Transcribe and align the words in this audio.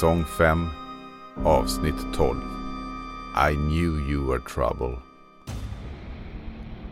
Säsong 0.00 0.24
5 0.24 0.68
Avsnitt 1.44 1.94
12 2.16 2.36
I 3.50 3.54
knew 3.54 4.10
you 4.10 4.26
were 4.26 4.40
trouble. 4.40 4.98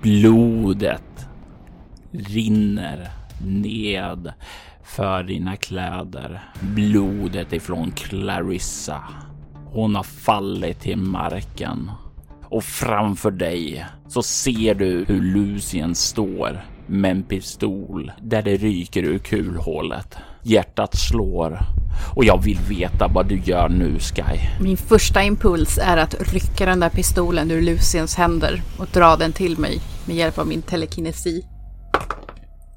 Blodet 0.03 1.29
rinner 2.13 3.09
ned 3.47 4.33
för 4.83 5.23
dina 5.23 5.57
kläder. 5.57 6.41
Blodet 6.61 7.53
ifrån 7.53 7.91
Clarissa. 7.91 9.05
Hon 9.67 9.95
har 9.95 10.03
fallit 10.03 10.81
till 10.81 10.99
marken. 10.99 11.91
Och 12.45 12.65
framför 12.65 13.31
dig 13.31 13.87
så 14.09 14.23
ser 14.23 14.75
du 14.75 15.05
hur 15.05 15.21
Lucien 15.21 15.95
står 15.95 16.65
med 16.89 17.11
en 17.11 17.23
pistol 17.23 18.13
där 18.23 18.43
det 18.43 18.57
ryker 18.57 19.03
ur 19.03 19.19
kulhålet. 19.19 20.17
Hjärtat 20.43 20.99
slår 20.99 21.59
och 22.17 22.25
jag 22.25 22.43
vill 22.43 22.59
veta 22.69 23.09
vad 23.09 23.27
du 23.27 23.41
gör 23.45 23.69
nu 23.69 23.99
Sky. 23.99 24.39
Min 24.61 24.77
första 24.77 25.23
impuls 25.23 25.79
är 25.79 25.97
att 25.97 26.33
rycka 26.33 26.67
den 26.67 26.81
där 26.81 26.89
pistolen 26.89 27.51
ur 27.51 27.63
Luciens 27.63 28.17
händer 28.17 28.63
och 28.79 28.87
dra 28.93 29.17
den 29.17 29.33
till 29.33 29.59
mig 29.59 29.81
med 30.07 30.17
hjälp 30.17 30.39
av 30.39 30.47
min 30.47 30.63
telekinesi. 30.63 31.45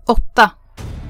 Åtta. 0.08 0.52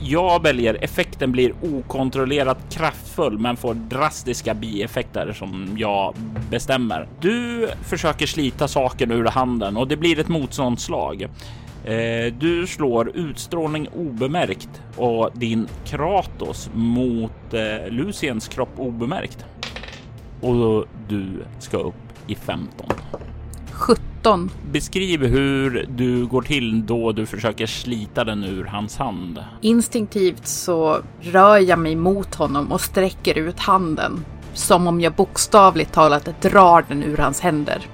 Jag 0.04 0.44
väljer 0.44 0.84
effekten 0.84 1.32
blir 1.32 1.54
okontrollerat 1.62 2.58
kraftfull 2.70 3.40
men 3.40 3.58
får 3.58 3.74
drastiska 3.74 4.54
bieffekter 4.54 5.34
som 5.34 5.76
jag 5.78 6.16
bestämmer. 6.50 7.08
Du 7.20 7.68
försöker 7.84 8.26
slita 8.26 8.68
saken 8.68 9.12
ur 9.12 9.26
handen 9.26 9.78
och 9.78 9.88
det 9.88 9.98
blir 9.98 10.20
ett 10.20 10.28
motståndsslag. 10.28 11.28
Eh, 11.86 12.34
du 12.34 12.68
slår 12.68 13.12
utstrålning 13.16 13.88
obemärkt 13.88 14.82
och 14.96 15.30
din 15.34 15.68
Kratos 15.86 16.70
mot 16.74 17.54
eh, 17.54 17.92
Luciens 17.92 18.48
kropp 18.48 18.74
obemärkt. 18.78 19.46
Och 20.42 20.86
du 21.08 21.44
ska 21.60 21.78
upp 21.78 21.96
i 22.28 22.36
15. 22.36 22.88
17. 23.72 24.50
Beskriv 24.72 25.26
hur 25.26 25.86
du 25.90 26.26
går 26.26 26.42
till 26.42 26.86
då 26.86 27.12
du 27.12 27.26
försöker 27.26 27.66
slita 27.66 28.24
den 28.24 28.44
ur 28.44 28.64
hans 28.64 28.98
hand. 28.98 29.44
Instinktivt 29.62 30.48
så 30.48 30.98
rör 31.22 31.58
jag 31.58 31.80
mig 31.80 31.96
mot 31.96 32.36
honom 32.36 32.72
och 32.72 32.82
sträcker 32.82 33.38
ut 33.38 33.60
handen. 33.60 34.26
Som 34.54 34.88
om 34.88 35.02
jag 35.02 35.14
bokstavligt 35.14 35.94
talat 35.94 36.42
drar 36.42 36.86
den 36.88 37.04
ur 37.04 37.18
hans 37.18 37.40
händer. 37.40 37.88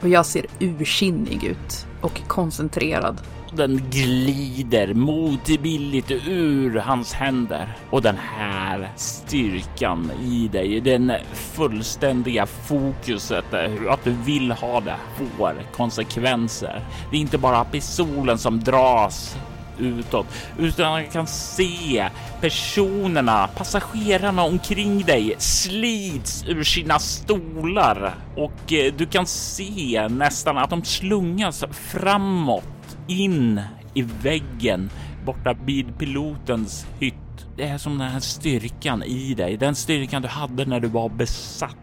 Och 0.00 0.08
jag 0.08 0.26
ser 0.26 0.46
ursinnig 0.58 1.44
ut 1.44 1.86
och 2.00 2.20
koncentrerad. 2.26 3.20
Den 3.52 3.82
glider 3.90 4.94
motvilligt 4.94 6.10
ur 6.26 6.78
hans 6.78 7.12
händer 7.12 7.76
och 7.90 8.02
den 8.02 8.16
här 8.16 8.92
styrkan 8.96 10.10
i 10.22 10.48
dig, 10.48 10.80
den 10.80 11.12
fullständiga 11.32 12.46
fokuset, 12.46 13.54
att 13.88 14.04
du 14.04 14.10
vill 14.10 14.52
ha 14.52 14.80
det, 14.80 14.96
får 15.16 15.72
konsekvenser. 15.72 16.84
Det 17.10 17.16
är 17.16 17.20
inte 17.20 17.38
bara 17.38 17.64
pistolen 17.64 18.38
som 18.38 18.60
dras 18.60 19.36
utåt, 19.80 20.26
utan 20.58 20.90
man 20.90 21.06
kan 21.06 21.26
se 21.26 22.08
personerna, 22.40 23.48
passagerarna 23.56 24.42
omkring 24.42 25.02
dig 25.02 25.34
slits 25.38 26.44
ur 26.48 26.64
sina 26.64 26.98
stolar. 26.98 28.14
Och 28.36 28.72
eh, 28.72 28.92
du 28.96 29.06
kan 29.06 29.26
se 29.26 30.08
nästan 30.08 30.58
att 30.58 30.70
de 30.70 30.84
slungas 30.84 31.64
framåt 31.70 32.64
in 33.06 33.60
i 33.94 34.02
väggen 34.02 34.90
borta 35.24 35.56
vid 35.64 35.98
pilotens 35.98 36.86
hytt. 36.98 37.14
Det 37.56 37.64
är 37.64 37.78
som 37.78 37.98
den 37.98 38.08
här 38.08 38.20
styrkan 38.20 39.02
i 39.02 39.34
dig, 39.34 39.56
den 39.56 39.74
styrkan 39.74 40.22
du 40.22 40.28
hade 40.28 40.64
när 40.64 40.80
du 40.80 40.88
var 40.88 41.08
besatt 41.08 41.76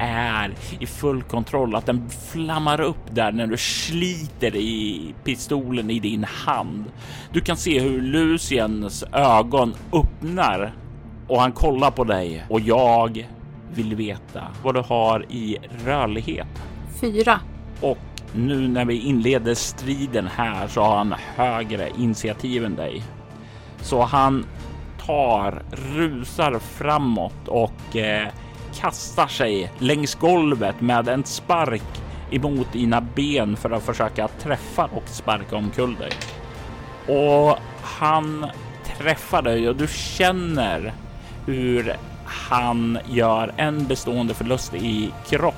är 0.00 0.54
i 0.80 0.86
full 0.86 1.22
kontroll, 1.22 1.74
att 1.74 1.86
den 1.86 2.10
flammar 2.10 2.80
upp 2.80 3.14
där 3.14 3.32
när 3.32 3.46
du 3.46 3.56
sliter 3.56 4.56
i 4.56 5.14
pistolen 5.24 5.90
i 5.90 6.00
din 6.00 6.24
hand. 6.24 6.84
Du 7.32 7.40
kan 7.40 7.56
se 7.56 7.80
hur 7.80 8.00
Luciens 8.00 9.04
ögon 9.12 9.74
öppnar 9.92 10.72
och 11.28 11.40
han 11.40 11.52
kollar 11.52 11.90
på 11.90 12.04
dig 12.04 12.44
och 12.48 12.60
jag 12.60 13.28
vill 13.74 13.94
veta 13.94 14.42
vad 14.62 14.74
du 14.74 14.80
har 14.80 15.26
i 15.28 15.58
rörlighet. 15.84 16.62
Fyra. 17.00 17.40
Och 17.80 17.98
nu 18.34 18.68
när 18.68 18.84
vi 18.84 19.00
inleder 19.00 19.54
striden 19.54 20.26
här 20.26 20.68
så 20.68 20.82
har 20.82 20.96
han 20.96 21.14
högre 21.36 21.90
initiativ 21.98 22.64
än 22.64 22.76
dig. 22.76 23.02
Så 23.80 24.02
han 24.02 24.44
tar, 25.06 25.62
rusar 25.94 26.58
framåt 26.58 27.48
och 27.48 27.96
eh, 27.96 28.28
kastar 28.74 29.26
sig 29.26 29.72
längs 29.78 30.14
golvet 30.14 30.80
med 30.80 31.08
en 31.08 31.24
spark 31.24 32.02
emot 32.30 32.72
dina 32.72 33.00
ben 33.00 33.56
för 33.56 33.70
att 33.70 33.82
försöka 33.82 34.28
träffa 34.28 34.84
och 34.84 35.08
sparka 35.08 35.56
omkull 35.56 35.94
dig. 35.94 36.12
Och 37.16 37.58
han 37.82 38.46
träffar 38.98 39.42
dig 39.42 39.68
och 39.68 39.76
du 39.76 39.86
känner 39.88 40.92
hur 41.46 41.96
han 42.24 42.98
gör 43.08 43.52
en 43.56 43.86
bestående 43.86 44.34
förlust 44.34 44.74
i 44.74 45.12
kropp 45.28 45.54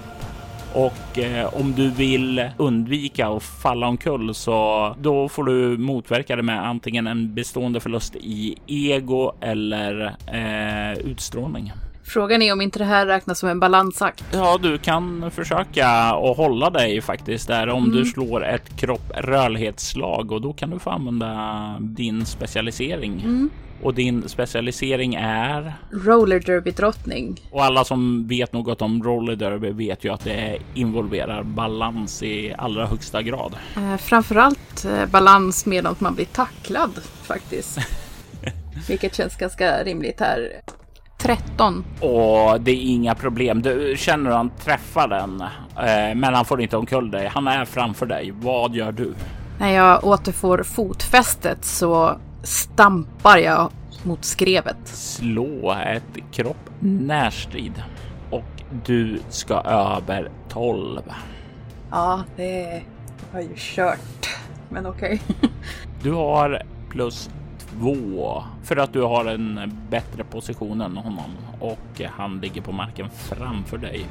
och 0.74 1.18
eh, 1.18 1.54
om 1.54 1.72
du 1.72 1.90
vill 1.90 2.48
undvika 2.56 3.28
att 3.28 3.42
falla 3.42 3.86
omkull 3.88 4.34
så 4.34 4.94
då 5.00 5.28
får 5.28 5.44
du 5.44 5.78
motverka 5.78 6.36
det 6.36 6.42
med 6.42 6.66
antingen 6.66 7.06
en 7.06 7.34
bestående 7.34 7.80
förlust 7.80 8.16
i 8.16 8.56
ego 8.66 9.32
eller 9.40 10.16
eh, 10.26 10.98
utstrålning. 10.98 11.72
Frågan 12.04 12.42
är 12.42 12.52
om 12.52 12.60
inte 12.60 12.78
det 12.78 12.84
här 12.84 13.06
räknas 13.06 13.38
som 13.38 13.48
en 13.48 13.60
balansakt. 13.60 14.24
Ja, 14.32 14.58
du 14.62 14.78
kan 14.78 15.30
försöka 15.30 16.14
och 16.14 16.36
hålla 16.36 16.70
dig 16.70 17.00
faktiskt 17.00 17.48
där 17.48 17.68
om 17.68 17.84
mm. 17.84 17.96
du 17.96 18.04
slår 18.04 18.44
ett 18.44 18.76
kropp 18.76 19.12
rörlighetsslag 19.16 20.32
och 20.32 20.40
då 20.40 20.52
kan 20.52 20.70
du 20.70 20.78
få 20.78 20.90
använda 20.90 21.76
din 21.80 22.26
specialisering. 22.26 23.20
Mm. 23.20 23.50
Och 23.82 23.94
din 23.94 24.28
specialisering 24.28 25.14
är? 25.14 25.74
Roller 25.90 26.40
derby 26.40 26.70
drottning. 26.70 27.40
Och 27.50 27.64
alla 27.64 27.84
som 27.84 28.26
vet 28.28 28.52
något 28.52 28.82
om 28.82 29.02
roller 29.02 29.36
derby 29.36 29.70
vet 29.70 30.04
ju 30.04 30.12
att 30.12 30.24
det 30.24 30.58
involverar 30.74 31.42
balans 31.42 32.22
i 32.22 32.54
allra 32.58 32.86
högsta 32.86 33.22
grad. 33.22 33.54
Eh, 33.76 33.96
framförallt 33.96 34.84
eh, 34.84 35.06
balans 35.06 35.66
medan 35.66 35.94
man 35.98 36.14
blir 36.14 36.24
tacklad 36.24 36.90
faktiskt. 37.22 37.78
Vilket 38.88 39.14
känns 39.14 39.36
ganska 39.36 39.84
rimligt 39.84 40.20
här. 40.20 40.62
13. 41.22 41.84
Och 42.00 42.60
det 42.60 42.70
är 42.70 42.82
inga 42.82 43.14
problem. 43.14 43.62
Du 43.62 43.94
känner 43.98 44.30
han 44.30 44.50
träffar 44.50 45.08
den, 45.08 45.40
eh, 45.40 46.14
men 46.14 46.34
han 46.34 46.44
får 46.44 46.60
inte 46.60 46.76
omkull 46.76 47.10
dig. 47.10 47.26
Han 47.26 47.48
är 47.48 47.64
framför 47.64 48.06
dig. 48.06 48.32
Vad 48.40 48.74
gör 48.74 48.92
du? 48.92 49.14
När 49.58 49.70
jag 49.70 50.04
återfår 50.04 50.62
fotfästet 50.62 51.64
så 51.64 52.18
stampar 52.42 53.38
jag 53.38 53.70
mot 54.02 54.24
skrevet. 54.24 54.76
Slå 54.84 55.72
ett 55.72 56.32
kropp 56.32 56.70
närstrid 56.80 57.82
och 58.30 58.62
du 58.84 59.18
ska 59.28 59.54
över 59.60 60.30
12. 60.48 61.00
Ja, 61.90 62.22
det 62.36 62.82
har 63.32 63.40
ju 63.40 63.54
kört. 63.56 64.28
Men 64.68 64.86
okej. 64.86 65.20
Okay. 65.28 65.50
du 66.02 66.12
har 66.12 66.62
plus 66.90 67.30
två 67.80 68.44
för 68.64 68.76
att 68.76 68.92
du 68.92 69.02
har 69.02 69.24
en 69.24 69.72
bättre 69.90 70.24
position 70.24 70.80
än 70.80 70.96
honom 70.96 71.30
och 71.60 72.00
han 72.16 72.38
ligger 72.38 72.62
på 72.62 72.72
marken 72.72 73.10
framför 73.10 73.78
dig. 73.78 74.06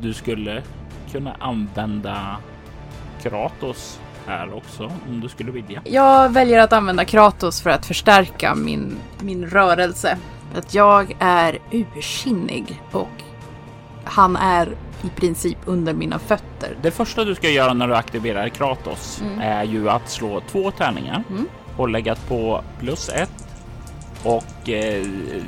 Du 0.00 0.14
skulle 0.14 0.62
kunna 1.12 1.36
använda 1.38 2.36
Kratos 3.22 4.00
här 4.26 4.56
också 4.56 4.92
om 5.08 5.20
du 5.20 5.28
skulle 5.28 5.52
vilja. 5.52 5.82
Jag 5.84 6.32
väljer 6.32 6.58
att 6.58 6.72
använda 6.72 7.04
Kratos 7.04 7.60
för 7.60 7.70
att 7.70 7.86
förstärka 7.86 8.54
min, 8.54 8.96
min 9.20 9.46
rörelse. 9.46 10.18
Att 10.56 10.74
jag 10.74 11.16
är 11.18 11.58
ursinnig 11.70 12.82
och 12.92 13.22
han 14.04 14.36
är 14.36 14.68
i 15.02 15.08
princip 15.08 15.58
under 15.64 15.94
mina 15.94 16.18
fötter. 16.18 16.76
Det 16.82 16.90
första 16.90 17.24
du 17.24 17.34
ska 17.34 17.48
göra 17.48 17.74
när 17.74 17.88
du 17.88 17.94
aktiverar 17.94 18.48
Kratos 18.48 19.22
är 19.40 19.64
ju 19.64 19.90
att 19.90 20.08
slå 20.10 20.40
två 20.40 20.70
tärningar 20.70 21.24
och 21.78 21.88
lägga 21.88 22.14
på 22.14 22.64
plus 22.80 23.08
ett 23.08 23.48
och 24.24 24.68
eh, 24.68 25.06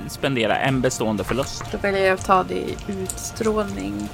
spendera 0.08 0.56
en 0.56 0.80
bestående 0.80 1.24
förlust. 1.24 1.64
Då 1.72 1.78
väljer 1.78 2.06
jag 2.06 2.14
att 2.14 2.24
ta 2.24 2.42
det 2.42 2.54
i 2.54 2.76
utstrålning. 2.88 4.08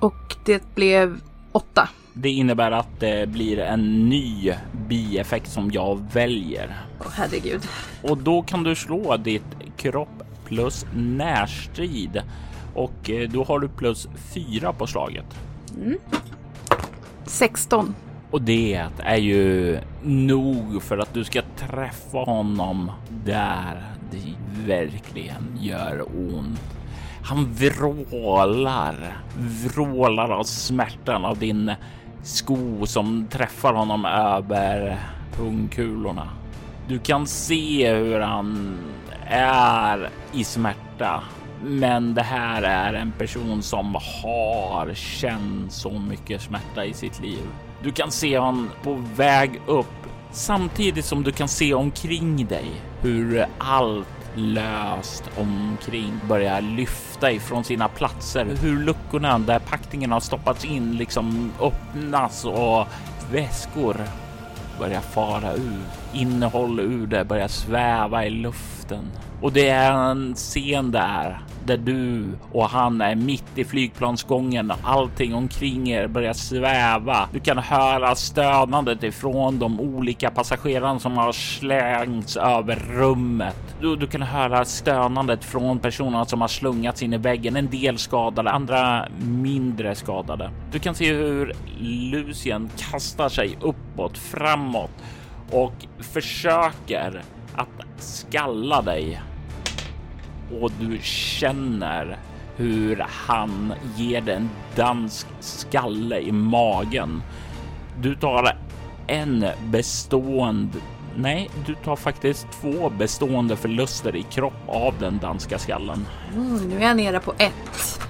Och 0.00 0.36
det 0.44 0.74
blev 0.74 1.20
åtta. 1.52 1.88
Det 2.12 2.30
innebär 2.30 2.70
att 2.70 3.00
det 3.00 3.28
blir 3.28 3.58
en 3.58 4.08
ny 4.08 4.52
bieffekt 4.88 5.50
som 5.50 5.70
jag 5.72 6.06
väljer. 6.12 6.76
Åh 7.00 7.06
herregud. 7.12 7.68
Och 8.02 8.18
då 8.18 8.42
kan 8.42 8.62
du 8.62 8.74
slå 8.74 9.16
ditt 9.16 9.56
kropp 9.76 10.22
plus 10.44 10.86
närstrid 10.94 12.22
och 12.74 13.10
eh, 13.10 13.28
då 13.28 13.44
har 13.44 13.58
du 13.58 13.68
plus 13.68 14.08
fyra 14.34 14.72
på 14.72 14.86
slaget. 14.86 15.26
16. 17.26 17.94
Och 18.30 18.42
det 18.42 18.86
är 18.98 19.16
ju 19.16 19.78
nog 20.02 20.82
för 20.82 20.98
att 20.98 21.14
du 21.14 21.24
ska 21.24 21.42
träffa 21.56 22.18
honom 22.18 22.90
där 23.24 23.82
det 24.10 24.34
verkligen 24.66 25.58
gör 25.60 26.02
ont. 26.02 26.60
Han 27.22 27.54
vrålar, 27.54 29.16
vrålar 29.36 30.30
av 30.30 30.44
smärtan 30.44 31.24
av 31.24 31.38
din 31.38 31.72
sko 32.22 32.86
som 32.86 33.26
träffar 33.30 33.72
honom 33.72 34.04
över 34.04 34.98
pungkulorna. 35.36 36.28
Du 36.88 36.98
kan 36.98 37.26
se 37.26 37.94
hur 37.94 38.20
han 38.20 38.78
är 39.30 40.08
i 40.32 40.44
smärta. 40.44 41.22
Men 41.62 42.14
det 42.14 42.22
här 42.22 42.62
är 42.62 42.94
en 42.94 43.12
person 43.12 43.62
som 43.62 43.94
har 44.22 44.94
känt 44.94 45.72
så 45.72 45.90
mycket 45.90 46.42
smärta 46.42 46.84
i 46.84 46.92
sitt 46.92 47.22
liv. 47.22 47.42
Du 47.82 47.92
kan 47.92 48.10
se 48.10 48.38
honom 48.38 48.70
på 48.82 49.02
väg 49.16 49.60
upp 49.66 49.86
samtidigt 50.30 51.04
som 51.04 51.22
du 51.22 51.32
kan 51.32 51.48
se 51.48 51.74
omkring 51.74 52.46
dig 52.46 52.66
hur 53.02 53.46
allt 53.58 54.06
löst 54.34 55.24
omkring 55.36 56.20
börjar 56.28 56.60
lyfta 56.60 57.32
ifrån 57.32 57.64
sina 57.64 57.88
platser. 57.88 58.46
Hur 58.62 58.78
luckorna 58.78 59.38
där 59.38 59.58
packningen 59.58 60.12
har 60.12 60.20
stoppats 60.20 60.64
in 60.64 60.96
liksom 60.96 61.52
öppnas 61.60 62.44
och 62.44 62.86
väskor 63.32 63.96
börjar 64.78 65.00
fara 65.00 65.52
ut. 65.52 66.07
Innehåll 66.12 66.80
ur 66.80 67.06
det 67.06 67.24
börjar 67.24 67.48
sväva 67.48 68.26
i 68.26 68.30
luften. 68.30 69.04
Och 69.40 69.52
det 69.52 69.68
är 69.68 69.92
en 69.92 70.34
scen 70.34 70.90
där 70.90 71.38
där 71.68 71.76
du 71.76 72.24
och 72.52 72.68
han 72.68 73.00
är 73.00 73.14
mitt 73.14 73.58
i 73.58 73.64
flygplansgången. 73.64 74.72
Allting 74.82 75.34
omkring 75.34 75.90
er 75.90 76.06
börjar 76.06 76.32
sväva. 76.32 77.28
Du 77.32 77.40
kan 77.40 77.58
höra 77.58 78.14
stönandet 78.14 79.02
ifrån 79.02 79.58
de 79.58 79.80
olika 79.80 80.30
passagerarna 80.30 80.98
som 80.98 81.16
har 81.16 81.32
slängts 81.32 82.36
över 82.36 82.76
rummet. 82.90 83.56
Du, 83.80 83.96
du 83.96 84.06
kan 84.06 84.22
höra 84.22 84.64
stönandet 84.64 85.44
från 85.44 85.78
personerna 85.78 86.24
som 86.24 86.40
har 86.40 86.48
slungats 86.48 87.02
in 87.02 87.12
i 87.12 87.18
väggen. 87.18 87.56
En 87.56 87.70
del 87.70 87.98
skadade, 87.98 88.50
andra 88.50 89.08
mindre 89.20 89.94
skadade. 89.94 90.50
Du 90.72 90.78
kan 90.78 90.94
se 90.94 91.12
hur 91.12 91.52
Lucien 92.10 92.70
kastar 92.90 93.28
sig 93.28 93.58
uppåt, 93.60 94.18
framåt 94.18 94.90
och 95.50 95.86
försöker 95.98 97.22
att 97.54 97.68
skalla 97.98 98.82
dig 98.82 99.22
och 100.60 100.70
du 100.80 100.98
känner 101.02 102.18
hur 102.56 103.04
han 103.08 103.72
ger 103.96 104.20
dig 104.20 104.34
en 104.34 104.50
dansk 104.76 105.26
skalle 105.40 106.18
i 106.18 106.32
magen. 106.32 107.22
Du 108.00 108.14
tar 108.14 108.58
en 109.06 109.46
bestående 109.70 110.78
Nej, 111.20 111.50
du 111.66 111.74
tar 111.74 111.96
faktiskt 111.96 112.46
två 112.50 112.90
bestående 112.90 113.56
förluster 113.56 114.16
i 114.16 114.22
kropp 114.22 114.68
av 114.68 114.94
den 115.00 115.18
danska 115.18 115.58
skallen. 115.58 116.06
Mm, 116.34 116.68
nu 116.68 116.76
är 116.76 116.82
jag 116.82 116.96
nere 116.96 117.20
på 117.20 117.34
ett. 117.38 118.00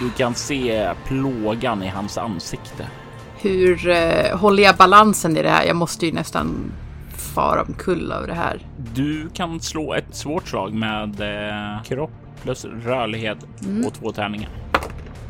Du 0.00 0.10
kan 0.10 0.34
se 0.34 0.90
plågan 1.06 1.82
i 1.82 1.88
hans 1.88 2.18
ansikte. 2.18 2.86
Hur 3.42 3.88
eh, 3.88 4.38
håller 4.38 4.62
jag 4.62 4.76
balansen 4.76 5.36
i 5.36 5.42
det 5.42 5.50
här? 5.50 5.64
Jag 5.64 5.76
måste 5.76 6.06
ju 6.06 6.12
nästan 6.12 6.72
fara 7.34 7.62
omkull 7.62 8.12
av 8.12 8.26
det 8.26 8.34
här. 8.34 8.66
Du 8.94 9.28
kan 9.34 9.60
slå 9.60 9.94
ett 9.94 10.14
svårt 10.14 10.48
slag 10.48 10.72
med 10.72 11.20
eh, 11.20 11.82
kropp 11.82 12.10
plus 12.42 12.64
rörlighet 12.64 13.38
och 13.86 13.94
två 13.94 14.12
tärningar. 14.12 14.50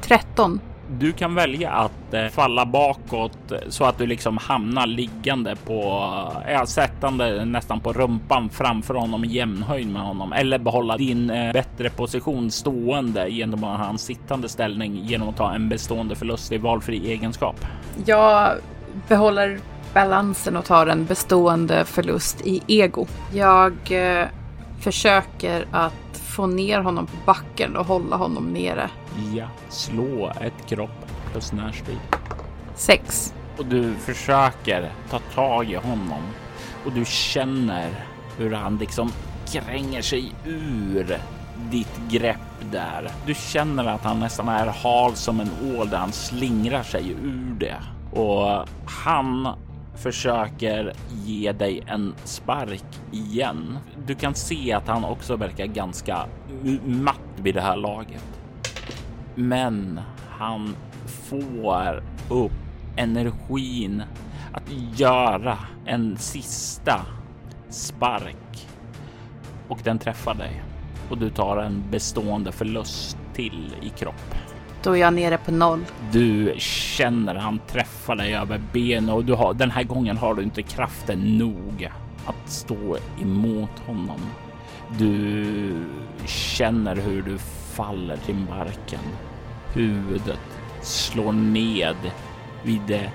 13. 0.01 0.61
Du 0.99 1.13
kan 1.13 1.35
välja 1.35 1.71
att 1.71 2.15
eh, 2.15 2.27
falla 2.27 2.67
bakåt 2.67 3.53
eh, 3.53 3.59
så 3.69 3.85
att 3.85 3.99
du 3.99 4.07
liksom 4.07 4.39
hamnar 4.39 4.87
liggande 4.87 5.57
på, 5.57 5.83
eh, 6.47 6.53
ja, 6.53 6.67
sättande 6.67 7.45
nästan 7.45 7.81
på 7.81 7.93
rumpan 7.93 8.51
framför 8.51 8.95
honom 8.95 9.25
i 9.25 9.29
jämnhöjd 9.29 9.87
med 9.87 10.03
honom 10.03 10.33
eller 10.33 10.59
behålla 10.59 10.97
din 10.97 11.31
eh, 11.31 11.53
bättre 11.53 11.91
position 11.91 12.51
stående 12.51 13.29
genom 13.29 13.65
att 13.65 13.79
ha 13.79 13.89
en 13.89 13.99
sittande 13.99 14.49
ställning 14.49 14.97
genom 15.05 15.29
att 15.29 15.37
ta 15.37 15.55
en 15.55 15.69
bestående 15.69 16.15
förlust 16.15 16.53
i 16.53 16.59
valfri 16.59 17.13
egenskap. 17.13 17.57
Jag 18.07 18.53
behåller 19.09 19.59
balansen 19.95 20.57
och 20.57 20.65
tar 20.65 20.87
en 20.87 21.05
bestående 21.05 21.85
förlust 21.85 22.41
i 22.47 22.63
ego. 22.67 23.07
Jag 23.33 23.73
eh, 23.91 24.27
försöker 24.81 25.65
att 25.71 26.22
få 26.33 26.47
ner 26.47 26.81
honom 26.81 27.07
på 27.07 27.17
backen 27.27 27.77
och 27.77 27.87
hålla 27.87 28.17
honom 28.17 28.45
nere. 28.45 28.91
Ja, 29.35 29.47
slå 29.69 30.33
ett 30.41 30.67
kropp 30.67 31.07
plus 31.33 31.53
närstrid. 31.53 31.99
6. 32.75 33.35
och 33.59 33.67
du 33.67 33.95
försöker 33.95 34.93
ta 35.11 35.19
tag 35.19 35.71
i 35.71 35.75
honom 35.75 36.23
och 36.87 36.93
du 36.93 37.05
känner 37.05 37.91
hur 38.39 38.53
han 38.53 38.77
liksom 38.77 39.13
kränger 39.47 40.03
sig 40.03 40.35
ur 40.45 41.19
ditt 41.71 42.01
grepp 42.11 42.71
där. 42.73 43.11
Du 43.27 43.35
känner 43.35 43.85
att 43.85 44.05
han 44.05 44.21
nästan 44.21 44.49
är 44.49 44.67
hal 44.67 45.15
som 45.15 45.41
en 45.41 45.51
ål 45.77 45.91
där 45.91 45.99
han 45.99 46.13
slingrar 46.13 46.83
sig 46.83 47.11
ur 47.23 47.55
det 47.59 47.77
och 48.21 48.69
han 48.87 49.49
försöker 49.95 50.93
ge 51.25 51.53
dig 51.53 51.83
en 51.87 52.15
spark 52.25 52.85
igen. 53.13 53.79
Du 54.07 54.15
kan 54.15 54.35
se 54.35 54.73
att 54.73 54.89
han 54.89 55.05
också 55.05 55.37
verkar 55.37 55.67
ganska 55.67 56.27
matt 56.85 57.21
vid 57.37 57.55
det 57.55 57.61
här 57.61 57.77
laget. 57.77 58.41
Men 59.35 60.01
han 60.29 60.77
får 61.07 62.03
upp 62.31 62.53
energin 62.97 64.03
att 64.53 64.99
göra 64.99 65.59
en 65.87 66.17
sista 66.17 67.01
spark 67.71 68.69
och 69.69 69.81
den 69.85 69.99
träffar 69.99 70.35
dig 70.35 70.63
och 71.11 71.19
du 71.19 71.31
tar 71.31 71.57
en 71.57 71.85
bestående 71.91 72.53
förlust 72.53 73.19
till 73.35 73.75
i 73.83 73.89
kropp. 73.89 74.35
Då 74.83 74.97
är 74.97 75.01
jag 75.01 75.15
nere 75.15 75.39
på 75.39 75.51
noll. 75.51 75.85
Du 76.13 76.55
känner 76.59 77.35
han 77.35 77.59
träffar 77.59 78.17
dig 78.17 78.35
över 78.35 78.61
benen 78.73 79.11
och 79.11 79.25
du 79.25 79.35
har, 79.35 79.55
den 79.55 79.71
här 79.71 79.83
gången 79.83 80.17
har 80.17 80.35
du 80.35 80.43
inte 80.43 80.63
kraften 80.63 81.39
nog 81.39 81.91
att 82.27 82.51
stå 82.51 82.97
emot 83.23 83.79
honom. 83.87 84.21
Du 84.99 85.75
känner 86.27 86.97
hur 86.97 87.23
du 87.23 87.39
faller 87.75 88.17
till 88.17 88.35
marken. 88.35 89.01
Huvudet 89.75 90.59
slår 90.83 91.33
ned 91.33 91.97
vid 92.63 93.09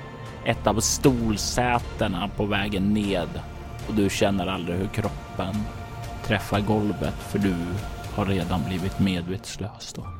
ett 0.45 0.67
av 0.67 0.79
stolsätena 0.79 2.29
på 2.37 2.45
vägen 2.45 2.93
ned 2.93 3.29
och 3.87 3.93
du 3.93 4.09
känner 4.09 4.47
aldrig 4.47 4.77
hur 4.77 4.87
kroppen 4.87 5.55
träffar 6.23 6.59
golvet 6.59 7.15
för 7.31 7.39
du 7.39 7.55
har 8.15 8.25
redan 8.25 8.63
blivit 8.67 8.99
medvetslös 8.99 9.93
då. 9.93 10.16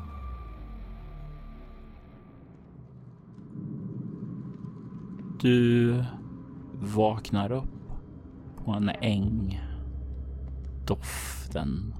Du 5.40 6.04
vaknar 6.80 7.52
upp 7.52 7.92
på 8.64 8.70
en 8.70 8.88
äng. 8.88 9.60
Doften 10.86 11.94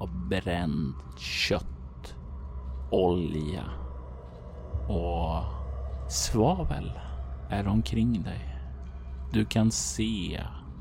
av 0.00 0.28
bränt 0.28 1.18
kött, 1.18 2.14
olja 2.90 3.64
och 4.88 5.44
svavel 6.12 6.92
är 7.48 7.68
omkring 7.68 8.22
dig. 8.22 8.56
Du 9.32 9.44
kan 9.44 9.70
se 9.70 10.40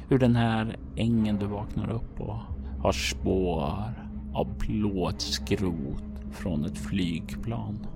hur 0.10 0.20
den 0.20 0.36
här 0.36 0.78
ängen 0.96 1.38
du 1.40 1.46
vaknar 1.46 1.90
upp 1.90 2.16
på 2.16 2.42
har 2.80 2.92
spår 2.92 3.94
av 4.34 4.58
plåtskrot 4.60 6.04
från 6.32 6.66
ett 6.66 6.78
flygplan. 6.78 7.88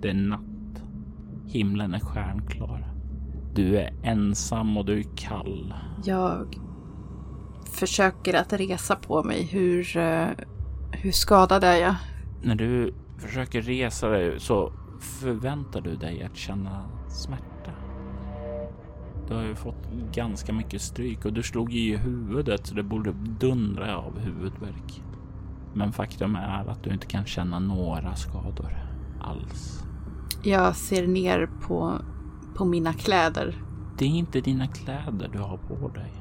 Det 0.00 0.10
är 0.10 0.14
natt. 0.14 0.53
Himlen 1.46 1.94
är 1.94 2.00
stjärnklar. 2.00 2.94
Du 3.54 3.78
är 3.78 3.92
ensam 4.02 4.76
och 4.76 4.84
du 4.84 4.98
är 4.98 5.04
kall. 5.16 5.74
Jag 6.04 6.58
försöker 7.72 8.34
att 8.34 8.52
resa 8.52 8.96
på 8.96 9.22
mig. 9.22 9.42
Hur, 9.42 9.96
eh, 9.96 10.28
hur 10.92 11.12
skadad 11.12 11.64
är 11.64 11.76
jag? 11.76 11.94
När 12.42 12.54
du 12.54 12.94
försöker 13.18 13.62
resa 13.62 14.08
dig 14.08 14.40
så 14.40 14.72
förväntar 15.00 15.80
du 15.80 15.96
dig 15.96 16.22
att 16.22 16.36
känna 16.36 16.82
smärta. 17.08 17.70
Du 19.28 19.34
har 19.34 19.42
ju 19.42 19.54
fått 19.54 19.88
ganska 20.12 20.52
mycket 20.52 20.82
stryk 20.82 21.24
och 21.24 21.32
du 21.32 21.42
slog 21.42 21.74
i 21.74 21.96
huvudet 21.96 22.66
så 22.66 22.74
det 22.74 22.82
borde 22.82 23.12
dundra 23.40 23.96
av 23.96 24.18
huvudvärk. 24.18 25.02
Men 25.74 25.92
faktum 25.92 26.36
är 26.36 26.68
att 26.68 26.82
du 26.82 26.90
inte 26.90 27.06
kan 27.06 27.24
känna 27.24 27.58
några 27.58 28.14
skador 28.14 28.76
alls. 29.20 29.84
Jag 30.46 30.76
ser 30.76 31.06
ner 31.06 31.48
på, 31.60 31.98
på 32.54 32.64
mina 32.64 32.92
kläder. 32.92 33.54
Det 33.98 34.04
är 34.04 34.08
inte 34.08 34.40
dina 34.40 34.66
kläder 34.66 35.30
du 35.32 35.38
har 35.38 35.56
på 35.56 35.88
dig. 35.88 36.12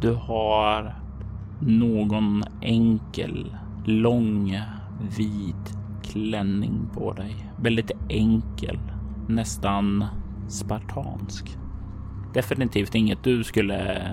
Du 0.00 0.12
har 0.12 0.94
någon 1.60 2.42
enkel, 2.60 3.56
lång, 3.84 4.60
vit 5.16 5.78
klänning 6.02 6.88
på 6.94 7.12
dig. 7.12 7.52
Väldigt 7.62 7.90
enkel, 8.08 8.78
nästan 9.28 10.04
spartansk. 10.48 11.58
Definitivt 12.34 12.94
inget 12.94 13.24
du 13.24 13.44
skulle 13.44 14.08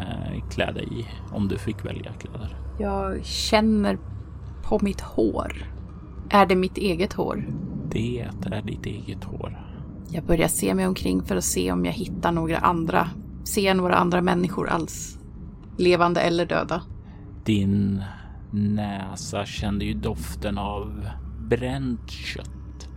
klä 0.52 0.72
dig 0.72 0.88
i 1.00 1.08
om 1.32 1.48
du 1.48 1.58
fick 1.58 1.86
välja 1.86 2.14
kläder. 2.14 2.58
Jag 2.80 3.26
känner 3.26 3.98
på 4.64 4.80
mitt 4.82 5.02
hår. 5.02 5.54
Är 6.30 6.46
det 6.46 6.56
mitt 6.56 6.78
eget 6.78 7.14
hår? 7.14 7.46
Det 7.94 8.20
är 8.20 8.62
ditt 8.62 8.86
eget 8.86 9.24
hår. 9.24 9.68
Jag 10.10 10.24
börjar 10.24 10.48
se 10.48 10.74
mig 10.74 10.88
omkring 10.88 11.24
för 11.24 11.36
att 11.36 11.44
se 11.44 11.72
om 11.72 11.86
jag 11.86 11.94
hittar 11.94 12.32
några 12.32 12.58
andra. 12.58 13.10
Ser 13.44 13.74
några 13.74 13.96
andra 13.96 14.22
människor 14.22 14.70
alls. 14.70 15.20
Levande 15.78 16.22
eller 16.22 16.46
döda. 16.46 16.82
Din 17.46 18.04
näsa 18.52 19.46
kände 19.46 19.86
ju 19.86 19.94
doften 19.94 20.58
av 20.58 21.08
bränt 21.50 22.10
kött. 22.10 22.90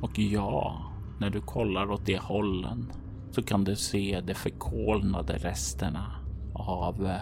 Och 0.00 0.18
ja, 0.18 0.92
när 1.20 1.30
du 1.30 1.40
kollar 1.40 1.90
åt 1.90 2.06
det 2.06 2.18
hållen 2.18 2.92
så 3.30 3.42
kan 3.42 3.64
du 3.64 3.76
se 3.76 4.20
de 4.26 4.34
förkolnade 4.34 5.32
resterna 5.32 6.12
av 6.54 7.12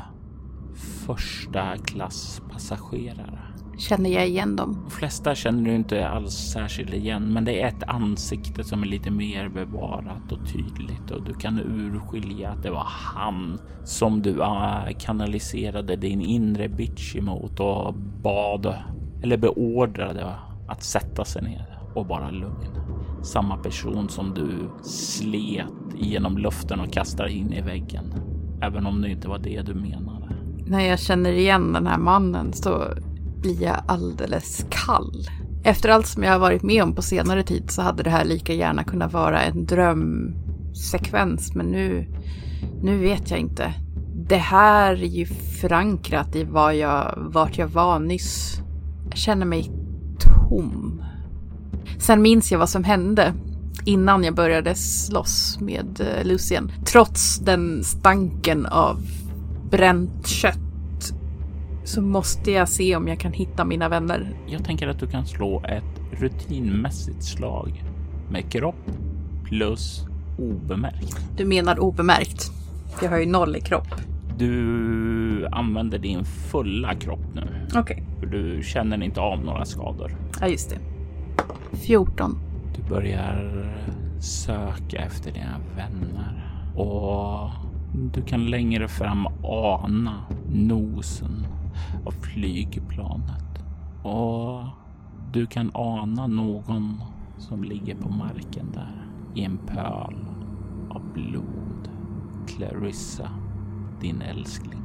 första 1.07 1.77
klass 1.77 2.43
passagerare. 2.53 3.52
Känner 3.79 4.11
jag 4.11 4.29
igen 4.29 4.57
dem? 4.57 4.79
De 4.85 4.91
flesta 4.91 5.35
känner 5.35 5.65
du 5.65 5.75
inte 5.75 6.09
alls 6.09 6.35
särskilt 6.35 6.95
igen, 6.95 7.33
men 7.33 7.45
det 7.45 7.63
är 7.63 7.69
ett 7.69 7.83
ansikte 7.87 8.65
som 8.65 8.83
är 8.83 8.87
lite 8.87 9.11
mer 9.11 9.49
bevarat 9.49 10.33
och 10.33 10.49
tydligt 10.53 11.11
och 11.11 11.23
du 11.23 11.35
kan 11.35 11.61
urskilja 11.61 12.51
att 12.51 12.63
det 12.63 12.71
var 12.71 12.87
han 12.87 13.59
som 13.85 14.23
du 14.23 14.43
äh, 14.43 14.99
kanaliserade 14.99 15.97
din 15.97 16.21
inre 16.21 16.69
bitch 16.69 17.17
emot 17.17 17.61
och 17.61 17.95
bad 18.23 18.75
eller 19.23 19.37
beordrade 19.37 20.35
att 20.69 20.83
sätta 20.83 21.25
sig 21.25 21.43
ner 21.43 21.79
och 21.95 22.07
vara 22.07 22.31
lugn. 22.31 22.79
Samma 23.23 23.57
person 23.57 24.09
som 24.09 24.35
du 24.35 24.71
slet 24.83 25.67
genom 25.97 26.39
luften 26.39 26.81
och 26.81 26.93
kastade 26.93 27.33
in 27.33 27.53
i 27.53 27.61
väggen. 27.61 28.15
Även 28.63 28.87
om 28.87 29.03
det 29.03 29.11
inte 29.11 29.29
var 29.29 29.39
det 29.39 29.63
du 29.63 29.75
menade. 29.75 30.37
När 30.67 30.81
jag 30.81 30.99
känner 31.01 31.33
igen 31.33 31.73
den 31.73 31.87
här 31.87 31.99
mannen 31.99 32.53
så 32.53 32.85
blir 33.43 33.63
jag 33.63 33.83
alldeles 33.87 34.67
kall. 34.71 35.27
Efter 35.65 35.89
allt 35.89 36.07
som 36.07 36.23
jag 36.23 36.33
har 36.33 36.39
varit 36.39 36.63
med 36.63 36.83
om 36.83 36.95
på 36.95 37.03
senare 37.03 37.43
tid 37.43 37.71
så 37.71 37.83
hade 37.83 38.03
det 38.03 38.11
här 38.11 38.25
lika 38.25 38.53
gärna 38.53 38.85
kunnat 38.85 39.13
vara 39.13 39.43
en 39.43 39.67
drömsekvens. 39.67 41.55
Men 41.55 41.67
nu, 41.67 42.07
nu 42.83 42.99
vet 42.99 43.31
jag 43.31 43.41
inte. 43.41 43.75
Det 44.29 44.37
här 44.37 44.93
är 44.93 45.07
ju 45.07 45.27
förankrat 45.61 46.37
i 46.37 46.45
vad 46.45 46.77
jag, 46.77 47.15
vart 47.17 47.59
jag 47.59 47.69
var 47.69 47.99
nyss. 47.99 48.61
Jag 49.09 49.19
känner 49.19 49.47
mig 49.47 49.71
tom. 50.21 51.05
Sen 51.99 52.23
minns 52.23 52.53
jag 52.53 52.59
vad 52.59 52.69
som 52.69 52.85
hände 52.85 53.35
innan 53.85 54.25
jag 54.25 54.35
började 54.35 54.75
slåss 54.75 55.59
med 55.61 56.01
eh, 56.01 56.27
Lucien. 56.27 56.73
Trots 56.87 57.39
den 57.39 57.85
stanken 57.85 58.67
av 58.67 58.97
bränt 59.71 60.27
kött 60.27 60.62
så 61.85 62.03
måste 62.03 62.51
jag 62.51 62.69
se 62.69 62.97
om 62.97 63.09
jag 63.09 63.19
kan 63.19 63.33
hitta 63.33 63.65
mina 63.65 63.89
vänner. 63.89 64.37
Jag 64.47 64.65
tänker 64.65 64.89
att 64.89 64.99
du 64.99 65.07
kan 65.07 65.27
slå 65.27 65.63
ett 65.65 66.21
rutinmässigt 66.21 67.25
slag 67.25 67.85
med 68.31 68.53
kropp 68.53 68.91
plus 69.45 70.07
obemärkt. 70.39 71.17
Du 71.37 71.45
menar 71.45 71.79
obemärkt? 71.79 72.51
Jag 73.03 73.11
har 73.11 73.19
ju 73.19 73.27
noll 73.27 73.57
i 73.57 73.61
kropp. 73.61 73.89
Du 74.39 75.47
använder 75.47 75.99
din 75.99 76.25
fulla 76.25 76.95
kropp 76.95 77.35
nu. 77.35 77.67
Okej. 77.69 77.81
Okay. 77.81 78.03
För 78.21 78.27
du 78.27 78.63
känner 78.63 79.03
inte 79.03 79.21
av 79.21 79.45
några 79.45 79.65
skador. 79.65 80.17
Ja, 80.41 80.49
just 80.49 80.71
det. 80.71 80.79
14. 81.77 82.39
Du 82.77 82.95
börjar 82.95 83.67
söka 84.21 84.99
efter 84.99 85.33
dina 85.33 85.61
vänner 85.77 86.45
och 86.77 87.51
du 88.15 88.23
kan 88.23 88.51
längre 88.51 88.89
fram 88.89 89.27
ana 89.43 90.25
nosen 90.53 91.47
av 92.07 92.11
flygplanet 92.11 93.65
och 94.03 94.65
du 95.33 95.47
kan 95.47 95.71
ana 95.75 96.27
någon 96.27 97.03
som 97.39 97.65
ligger 97.65 97.95
på 97.95 98.09
marken 98.09 98.73
där 98.73 99.07
i 99.35 99.45
en 99.45 99.59
pöl 99.59 100.27
av 100.91 101.03
blod. 101.15 101.89
Clarissa, 102.47 103.29
din 104.01 104.23
älskling. 104.23 104.83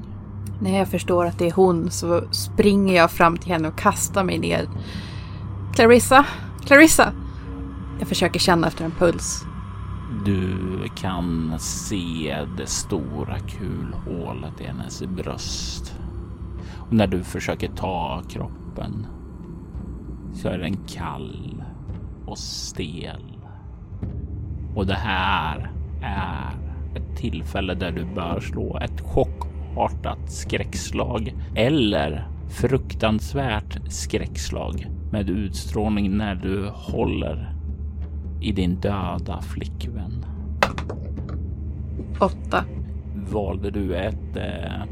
När 0.61 0.77
jag 0.77 0.87
förstår 0.87 1.25
att 1.25 1.39
det 1.39 1.47
är 1.47 1.51
hon 1.51 1.91
så 1.91 2.21
springer 2.31 2.95
jag 2.95 3.11
fram 3.11 3.37
till 3.37 3.51
henne 3.51 3.67
och 3.67 3.77
kastar 3.77 4.23
mig 4.23 4.39
ner. 4.39 4.67
Clarissa, 5.75 6.25
Clarissa! 6.65 7.13
Jag 7.99 8.07
försöker 8.07 8.39
känna 8.39 8.67
efter 8.67 8.85
en 8.85 8.91
puls. 8.91 9.45
Du 10.25 10.57
kan 10.95 11.53
se 11.59 12.45
det 12.57 12.67
stora 12.67 13.39
kulhålet 13.39 14.61
i 14.61 14.63
hennes 14.63 15.03
bröst. 15.03 15.95
När 16.89 17.07
du 17.07 17.23
försöker 17.23 17.67
ta 17.67 18.23
kroppen 18.29 19.07
så 20.33 20.49
är 20.49 20.57
den 20.57 20.77
kall 20.87 21.63
och 22.25 22.37
stel. 22.37 23.37
Och 24.75 24.85
det 24.85 24.93
här 24.93 25.71
är 26.01 26.51
ett 26.95 27.17
tillfälle 27.17 27.73
där 27.73 27.91
du 27.91 28.05
bör 28.05 28.39
slå 28.39 28.77
ett 28.77 29.01
chockartat 29.01 30.31
skräckslag 30.31 31.35
eller 31.55 32.27
fruktansvärt 32.49 33.91
skräckslag 33.91 34.87
med 35.11 35.29
utstrålning 35.29 36.17
när 36.17 36.35
du 36.35 36.69
håller 36.73 37.53
i 38.41 38.51
din 38.51 38.75
döda 38.75 39.41
flickvän. 39.41 40.25
Åtta. 42.19 42.63
Valde 43.31 43.71
du 43.71 43.95
ett 43.95 44.37
eh, 44.37 44.83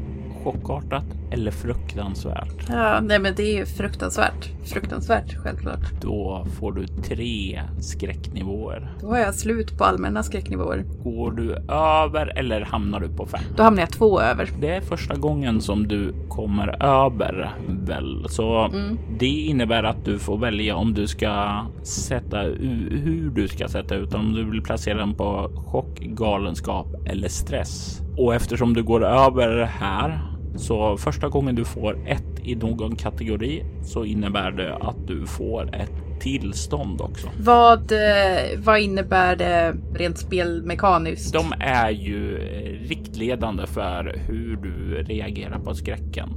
chockartat 0.44 1.04
eller 1.30 1.50
fruktansvärt? 1.50 2.68
Ja, 2.68 3.00
nej 3.00 3.18
men 3.18 3.34
det 3.34 3.42
är 3.42 3.56
ju 3.56 3.66
fruktansvärt. 3.66 4.50
Fruktansvärt, 4.64 5.36
självklart. 5.36 6.00
Då 6.00 6.46
får 6.58 6.72
du 6.72 6.86
tre 6.86 7.62
skräcknivåer. 7.80 8.92
Då 9.00 9.06
har 9.06 9.18
jag 9.18 9.34
slut 9.34 9.78
på 9.78 9.84
allmänna 9.84 10.22
skräcknivåer. 10.22 10.84
Går 11.04 11.32
du 11.32 11.52
över 11.74 12.38
eller 12.38 12.60
hamnar 12.60 13.00
du 13.00 13.08
på 13.08 13.26
fem? 13.26 13.40
Då 13.56 13.62
hamnar 13.62 13.82
jag 13.82 13.90
två 13.90 14.20
över. 14.20 14.50
Det 14.60 14.68
är 14.68 14.80
första 14.80 15.14
gången 15.14 15.60
som 15.60 15.88
du 15.88 16.14
kommer 16.28 16.82
över 16.82 17.54
väl, 17.68 18.26
så 18.28 18.64
mm. 18.64 18.98
det 19.18 19.26
innebär 19.26 19.82
att 19.82 20.04
du 20.04 20.18
får 20.18 20.38
välja 20.38 20.76
om 20.76 20.94
du 20.94 21.06
ska 21.06 21.64
sätta 21.82 22.40
hur 22.40 23.30
du 23.34 23.48
ska 23.48 23.68
sätta 23.68 23.94
ut 23.94 24.14
om 24.14 24.32
du 24.32 24.50
vill 24.50 24.62
placera 24.62 24.98
den 24.98 25.14
på 25.14 25.50
chock, 25.66 25.98
galenskap 26.00 26.86
eller 27.06 27.28
stress. 27.28 28.00
Och 28.16 28.34
eftersom 28.34 28.74
du 28.74 28.82
går 28.82 29.04
över 29.04 29.62
här 29.62 30.35
så 30.58 30.96
första 30.96 31.28
gången 31.28 31.54
du 31.54 31.64
får 31.64 31.98
ett 32.06 32.36
i 32.44 32.54
någon 32.54 32.96
kategori 32.96 33.64
så 33.84 34.04
innebär 34.04 34.50
det 34.50 34.76
att 34.76 35.06
du 35.06 35.26
får 35.26 35.74
ett 35.74 36.20
tillstånd 36.20 37.00
också. 37.00 37.28
Vad, 37.40 37.92
eh, 37.92 38.58
vad 38.58 38.80
innebär 38.80 39.36
det 39.36 39.76
rent 39.94 40.18
spelmekaniskt? 40.18 41.32
De 41.32 41.52
är 41.60 41.90
ju 41.90 42.38
eh, 42.38 42.88
riktledande 42.88 43.66
för 43.66 44.20
hur 44.28 44.56
du 44.56 45.02
reagerar 45.02 45.58
på 45.58 45.74
skräcken. 45.74 46.30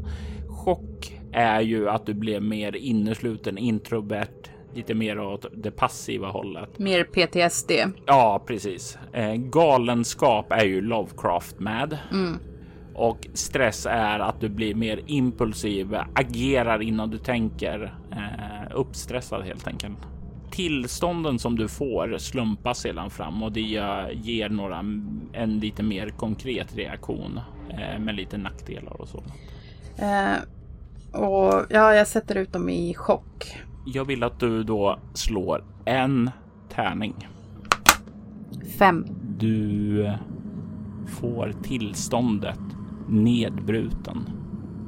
Chock 0.48 1.20
är 1.32 1.62
ju 1.62 1.90
att 1.90 2.06
du 2.06 2.14
blir 2.14 2.40
mer 2.40 2.76
innesluten, 2.76 3.58
introvert, 3.58 4.50
lite 4.76 4.94
mer 4.94 5.20
åt 5.20 5.46
det 5.54 5.72
passiva 5.72 6.28
hållet. 6.28 6.80
Mer 6.80 7.04
PTSD. 7.04 7.72
Ja, 8.06 8.44
precis. 8.48 8.98
Eh, 9.14 9.34
galenskap 9.34 10.52
är 10.52 10.66
ju 10.66 10.82
Lovecraft 10.82 11.60
med. 11.60 11.98
Mm. 12.12 12.40
Och 13.00 13.27
stress 13.34 13.86
är 13.86 14.20
att 14.20 14.41
du 14.41 14.50
blir 14.50 14.75
mer 14.75 15.01
impulsiv, 15.06 15.96
agerar 16.15 16.82
innan 16.82 17.10
du 17.10 17.18
tänker, 17.18 17.94
eh, 18.12 18.75
uppstressad 18.75 19.44
helt 19.44 19.68
enkelt. 19.68 19.98
Tillstånden 20.51 21.39
som 21.39 21.58
du 21.58 21.68
får 21.68 22.18
slumpas 22.18 22.79
sedan 22.79 23.10
fram 23.10 23.44
och 23.44 23.51
det 23.51 23.62
ger 24.13 24.50
några 24.50 24.77
en 25.34 25.60
lite 25.60 25.84
mer 25.84 26.10
konkret 26.10 26.75
reaktion 26.75 27.39
eh, 27.70 28.00
med 28.00 28.15
lite 28.15 28.38
nackdelar 28.38 29.01
och 29.01 29.08
så. 29.08 29.24
Eh, 29.98 30.36
och 31.22 31.65
ja, 31.70 31.96
jag 31.96 32.08
sätter 32.08 32.36
ut 32.36 32.53
dem 32.53 32.70
i 32.70 32.94
chock. 32.94 33.58
Jag 33.86 34.06
vill 34.06 34.24
att 34.24 34.39
du 34.39 34.63
då 34.63 35.00
slår 35.13 35.63
en 35.86 36.32
tärning. 36.70 37.27
Fem. 38.79 39.06
Du 39.38 40.12
får 41.08 41.53
tillståndet 41.63 42.60
nedbruten. 43.10 44.30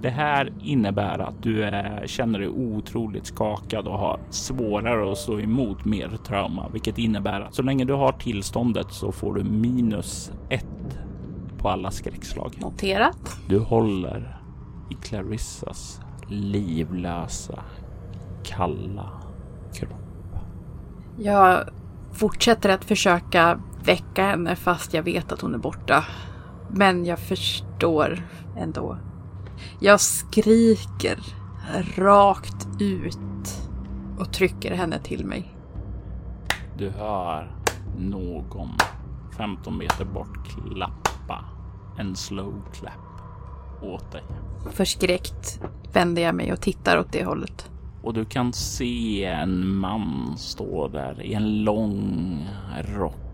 Det 0.01 0.09
här 0.09 0.53
innebär 0.63 1.19
att 1.19 1.43
du 1.43 1.63
är, 1.63 2.07
känner 2.07 2.39
dig 2.39 2.49
otroligt 2.49 3.25
skakad 3.25 3.87
och 3.87 3.99
har 3.99 4.19
svårare 4.29 5.11
att 5.11 5.17
stå 5.17 5.39
emot 5.39 5.85
mer 5.85 6.09
trauma, 6.27 6.69
vilket 6.73 6.97
innebär 6.97 7.41
att 7.41 7.55
så 7.55 7.61
länge 7.61 7.85
du 7.85 7.93
har 7.93 8.11
tillståndet 8.11 8.91
så 8.91 9.11
får 9.11 9.33
du 9.33 9.43
minus 9.43 10.31
ett 10.49 10.99
på 11.57 11.69
alla 11.69 11.91
skräckslag. 11.91 12.53
Noterat. 12.61 13.37
Du 13.47 13.59
håller 13.59 14.37
i 14.89 14.93
Clarissas 14.93 16.01
livlösa, 16.27 17.63
kalla 18.43 19.09
kropp. 19.73 20.35
Jag 21.19 21.69
fortsätter 22.11 22.69
att 22.69 22.85
försöka 22.85 23.59
väcka 23.83 24.25
henne 24.25 24.55
fast 24.55 24.93
jag 24.93 25.03
vet 25.03 25.31
att 25.31 25.41
hon 25.41 25.53
är 25.53 25.57
borta. 25.57 26.05
Men 26.73 27.05
jag 27.05 27.19
förstår 27.19 28.27
ändå. 28.57 28.97
Jag 29.79 29.99
skriker 29.99 31.19
rakt 31.95 32.67
ut 32.79 33.17
och 34.19 34.33
trycker 34.33 34.75
henne 34.75 34.99
till 34.99 35.25
mig. 35.25 35.55
Du 36.77 36.89
hör 36.89 37.55
någon 37.97 38.69
15 39.37 39.77
meter 39.77 40.05
bort 40.05 40.47
klappa 40.75 41.45
en 41.97 42.15
slow 42.15 42.53
clap 42.73 42.93
åt 43.81 44.11
dig. 44.11 44.23
Förskräckt 44.71 45.61
vänder 45.93 46.21
jag 46.21 46.35
mig 46.35 46.53
och 46.53 46.61
tittar 46.61 46.97
åt 46.99 47.11
det 47.11 47.25
hållet. 47.25 47.69
Och 48.03 48.13
du 48.13 48.25
kan 48.25 48.53
se 48.53 49.25
en 49.25 49.75
man 49.75 50.33
stå 50.37 50.87
där 50.87 51.21
i 51.21 51.33
en 51.33 51.63
lång 51.63 52.47
rock. 52.83 53.30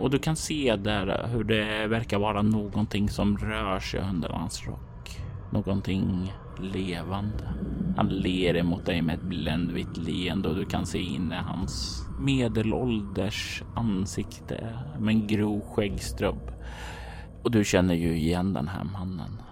Och 0.00 0.10
du 0.10 0.18
kan 0.18 0.36
se 0.36 0.76
där 0.76 1.28
hur 1.28 1.44
det 1.44 1.86
verkar 1.86 2.18
vara 2.18 2.42
någonting 2.42 3.08
som 3.08 3.38
rör 3.38 3.80
sig 3.80 4.00
under 4.00 4.28
hans 4.28 4.66
rock. 4.66 5.20
Någonting 5.52 6.32
levande. 6.60 7.44
Han 7.96 8.08
ler 8.08 8.56
emot 8.56 8.86
dig 8.86 9.02
med 9.02 9.14
ett 9.14 9.22
bländvitt 9.22 9.96
leende 9.96 10.48
och 10.48 10.54
du 10.54 10.64
kan 10.64 10.86
se 10.86 10.98
in 10.98 11.32
i 11.32 11.34
hans 11.34 12.04
medelålders 12.20 13.62
ansikte 13.76 14.78
med 14.98 15.14
en 15.14 15.26
grov 15.26 15.60
skäggstrubb. 15.60 16.52
Och 17.42 17.50
du 17.50 17.64
känner 17.64 17.94
ju 17.94 18.16
igen 18.16 18.52
den 18.52 18.68
här 18.68 18.84
mannen. 18.84 19.42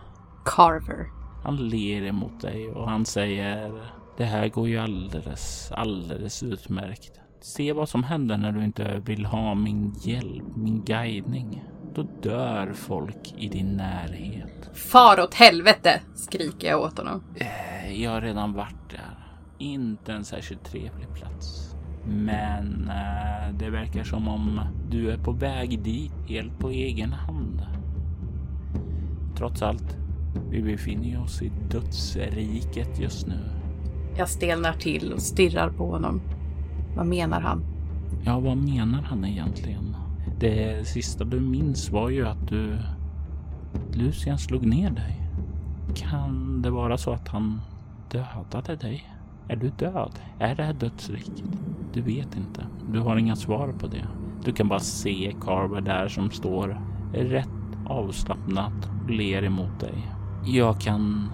Carver. 0.44 1.06
Han 1.44 1.56
ler 1.56 2.02
emot 2.02 2.40
dig 2.40 2.70
och 2.70 2.90
han 2.90 3.04
säger 3.04 3.82
det 4.16 4.24
här 4.24 4.48
går 4.48 4.68
ju 4.68 4.78
alldeles, 4.78 5.72
alldeles 5.72 6.42
utmärkt. 6.42 7.20
Se 7.40 7.72
vad 7.72 7.88
som 7.88 8.04
händer 8.04 8.36
när 8.38 8.52
du 8.52 8.64
inte 8.64 9.02
vill 9.04 9.24
ha 9.26 9.54
min 9.54 9.94
hjälp, 10.02 10.44
min 10.56 10.84
guidning. 10.84 11.64
Då 11.94 12.02
dör 12.22 12.72
folk 12.72 13.34
i 13.38 13.48
din 13.48 13.76
närhet. 13.76 14.70
Far 14.74 15.20
åt 15.20 15.34
helvete! 15.34 16.00
skriker 16.14 16.68
jag 16.68 16.80
åt 16.80 16.98
honom. 16.98 17.22
Eh, 17.36 18.02
Jag 18.02 18.10
har 18.10 18.20
redan 18.20 18.52
varit 18.52 18.90
där. 18.90 19.18
Inte 19.58 20.12
en 20.12 20.24
särskilt 20.24 20.64
trevlig 20.64 21.14
plats. 21.14 21.74
Men 22.06 22.90
eh, 22.90 23.54
det 23.58 23.70
verkar 23.70 24.04
som 24.04 24.28
om 24.28 24.60
du 24.90 25.10
är 25.10 25.18
på 25.18 25.32
väg 25.32 25.82
dit 25.82 26.12
helt 26.28 26.58
på 26.58 26.70
egen 26.70 27.12
hand. 27.12 27.62
Trots 29.36 29.62
allt, 29.62 29.96
vi 30.50 30.62
befinner 30.62 31.22
oss 31.22 31.42
i 31.42 31.52
dödsriket 31.70 32.98
just 33.00 33.26
nu. 33.26 33.38
Jag 34.16 34.28
stelnar 34.28 34.72
till 34.72 35.12
och 35.12 35.22
stirrar 35.22 35.70
på 35.70 35.90
honom. 35.90 36.20
Vad 36.98 37.06
menar 37.06 37.40
han? 37.40 37.64
Ja, 38.24 38.40
vad 38.40 38.56
menar 38.56 39.02
han 39.02 39.24
egentligen? 39.24 39.96
Det 40.40 40.88
sista 40.88 41.24
du 41.24 41.40
minns 41.40 41.90
var 41.90 42.08
ju 42.10 42.28
att 42.28 42.48
du... 42.48 42.78
Lucian 43.92 44.38
slog 44.38 44.66
ner 44.66 44.90
dig. 44.90 45.22
Kan 45.94 46.62
det 46.62 46.70
vara 46.70 46.98
så 46.98 47.12
att 47.12 47.28
han 47.28 47.60
dödade 48.10 48.76
dig? 48.76 49.04
Är 49.48 49.56
du 49.56 49.68
död? 49.68 50.12
Är 50.38 50.54
det 50.54 50.62
här 50.62 50.72
dödsriket? 50.72 51.42
Du 51.92 52.00
vet 52.00 52.36
inte. 52.36 52.66
Du 52.92 52.98
har 52.98 53.16
inga 53.16 53.36
svar 53.36 53.74
på 53.80 53.86
det. 53.86 54.06
Du 54.44 54.52
kan 54.52 54.68
bara 54.68 54.80
se 54.80 55.34
Carver 55.40 55.80
där 55.80 56.08
som 56.08 56.30
står 56.30 56.80
rätt 57.12 57.48
avslappnat 57.86 58.90
och 59.04 59.10
ler 59.10 59.44
emot 59.44 59.80
dig. 59.80 60.12
Jag 60.44 60.80
kan 60.80 61.30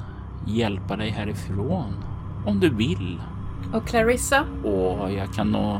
hjälpa 0.47 0.97
dig 0.97 1.11
härifrån 1.11 1.93
om 2.47 2.61
du 2.61 2.71
vill. 2.71 3.19
Och 3.73 3.87
Clarissa? 3.87 4.45
Och 4.63 5.13
jag 5.13 5.33
kan 5.35 5.51
nog 5.51 5.79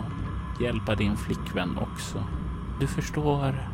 hjälpa 0.61 0.95
din 0.95 1.17
flickvän 1.17 1.79
också. 1.79 2.25
Du 2.81 2.87
förstår, 2.87 3.69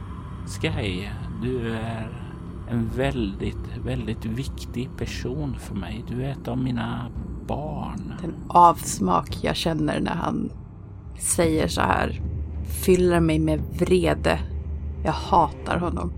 Sky, 0.46 1.08
du 1.42 1.72
är 1.72 2.30
en 2.70 2.90
väldigt, 2.96 3.76
väldigt 3.84 4.24
viktig 4.24 4.90
person 4.96 5.56
för 5.58 5.74
mig. 5.74 6.04
Du 6.08 6.22
är 6.24 6.30
ett 6.30 6.48
av 6.48 6.58
mina 6.58 7.10
barn. 7.46 8.14
Den 8.22 8.34
avsmak 8.48 9.38
jag 9.42 9.56
känner 9.56 10.00
när 10.00 10.14
han 10.14 10.52
säger 11.18 11.68
så 11.68 11.80
här 11.80 12.20
fyller 12.84 13.20
mig 13.20 13.38
med 13.38 13.60
vrede. 13.78 14.38
Jag 15.04 15.12
hatar 15.12 15.78
honom. 15.78 16.12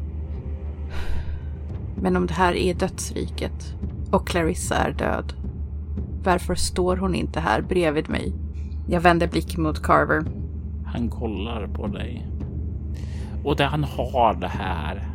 Men 1.97 2.17
om 2.17 2.27
det 2.27 2.35
här 2.35 2.53
är 2.55 2.75
dödsriket 2.75 3.75
och 4.11 4.27
Clarissa 4.27 4.75
är 4.77 4.93
död, 4.93 5.33
varför 6.25 6.55
står 6.55 6.97
hon 6.97 7.15
inte 7.15 7.41
här 7.41 7.63
bredvid 7.63 8.11
mig? 8.11 8.33
Jag 8.89 9.01
vänder 9.01 9.29
blicken 9.29 9.63
mot 9.63 9.83
Carver. 9.83 10.25
Han 10.87 11.09
kollar 11.11 11.67
på 11.67 11.87
dig. 11.87 12.27
Och 13.45 13.57
det 13.57 13.65
han 13.65 13.85
har 13.85 14.35
det 14.35 14.49
här 14.49 15.09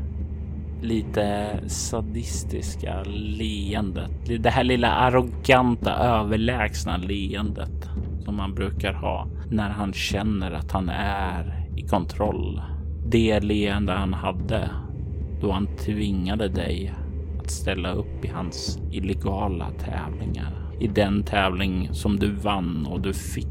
lite 0.82 1.60
sadistiska 1.68 3.04
leendet. 3.08 4.12
Det 4.40 4.50
här 4.50 4.64
lilla 4.64 4.92
arroganta, 4.92 5.94
överlägsna 5.94 6.98
leendet 6.98 7.90
som 8.20 8.40
han 8.40 8.56
brukar 8.56 8.94
ha 8.94 9.28
när 9.50 9.70
han 9.70 9.94
känner 9.94 10.52
att 10.52 10.72
han 10.72 10.90
är 10.90 11.68
i 11.76 11.82
kontroll. 11.82 12.62
Det 13.06 13.40
leende 13.40 13.94
han 13.94 14.14
hade 14.14 14.70
då 15.42 15.52
han 15.52 15.68
tvingade 15.78 16.48
dig 16.48 16.94
att 17.40 17.52
ställa 17.52 17.92
upp 17.92 18.26
i 18.26 18.28
hans 18.28 18.80
illegala 18.92 19.72
tävlingar. 19.72 20.67
I 20.80 20.88
den 20.88 21.24
tävling 21.24 21.90
som 21.94 22.20
du 22.20 22.32
vann 22.32 22.86
och 22.86 23.02
du 23.02 23.14
fick 23.14 23.48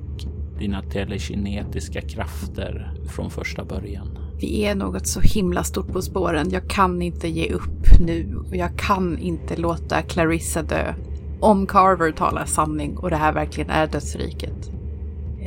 dina 0.58 0.82
telekinetiska 0.82 2.00
krafter 2.00 2.92
från 3.08 3.30
första 3.30 3.64
början. 3.64 4.18
Vi 4.40 4.64
är 4.64 4.74
något 4.74 5.06
så 5.06 5.20
himla 5.20 5.64
stort 5.64 5.92
på 5.92 6.02
spåren. 6.02 6.50
Jag 6.50 6.68
kan 6.68 7.02
inte 7.02 7.28
ge 7.28 7.52
upp 7.52 8.00
nu 8.00 8.36
och 8.48 8.56
jag 8.56 8.78
kan 8.78 9.18
inte 9.18 9.56
låta 9.56 10.02
Clarissa 10.02 10.62
dö. 10.62 10.94
Om 11.40 11.66
Carver 11.66 12.12
talar 12.12 12.44
sanning 12.44 12.96
och 12.96 13.10
det 13.10 13.16
här 13.16 13.32
verkligen 13.32 13.70
är 13.70 13.86
dödsriket. 13.86 14.70